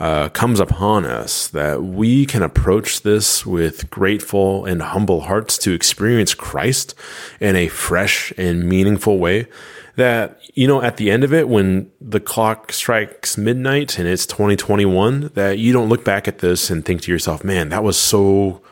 [0.00, 5.72] uh, comes upon us, that we can approach this with grateful and humble hearts to
[5.72, 6.94] experience Christ
[7.40, 9.48] in a fresh and meaningful way.
[9.96, 14.24] That, you know, at the end of it, when the clock strikes midnight and it's
[14.24, 17.98] 2021, that you don't look back at this and think to yourself, man, that was
[17.98, 18.62] so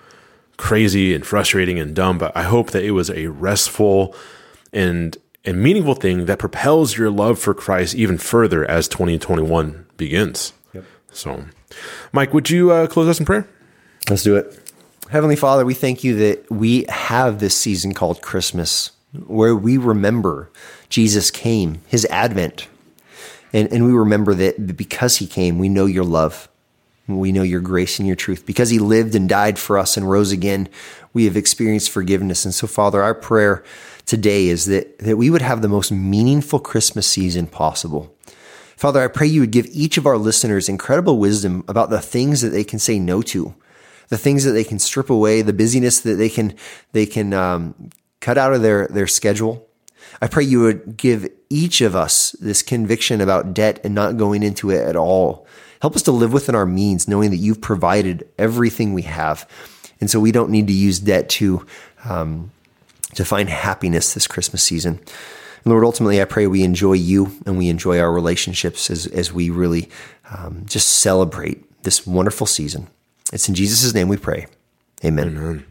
[0.57, 2.17] crazy and frustrating and dumb.
[2.17, 4.15] But I hope that it was a restful
[4.73, 10.53] and and meaningful thing that propels your love for Christ even further as 2021 begins.
[10.75, 10.85] Yep.
[11.13, 11.45] So,
[12.13, 13.49] Mike, would you uh, close us in prayer?
[14.09, 14.73] Let's do it.
[15.11, 18.93] Heavenly Father, we thank you that we have this season called Christmas
[19.27, 20.51] where we remember
[20.89, 22.69] Jesus came, his advent.
[23.53, 26.49] And, and we remember that because he came, we know your love.
[27.09, 28.47] We know your grace and your truth.
[28.47, 30.69] Because he lived and died for us and rose again,
[31.13, 32.45] we have experienced forgiveness.
[32.45, 33.65] And so, Father, our prayer
[34.07, 38.15] today is that, that we would have the most meaningful Christmas season possible.
[38.77, 42.41] Father, I pray you would give each of our listeners incredible wisdom about the things
[42.41, 43.55] that they can say no to,
[44.09, 46.55] the things that they can strip away, the busyness that they can
[46.93, 47.91] they can um,
[48.21, 49.69] cut out of their their schedule.
[50.23, 54.43] I pray you would give each of us this conviction about debt and not going
[54.43, 55.47] into it at all.
[55.83, 59.47] Help us to live within our means, knowing that you've provided everything we have,
[60.01, 61.67] and so we don't need to use debt to
[62.05, 62.51] um,
[63.15, 65.01] to find happiness this Christmas season.
[65.65, 69.51] Lord, ultimately, I pray we enjoy you and we enjoy our relationships as, as we
[69.51, 69.91] really
[70.31, 72.89] um, just celebrate this wonderful season.
[73.33, 74.47] It's in Jesus' name we pray.
[75.05, 75.29] Amen.
[75.29, 75.70] Amen.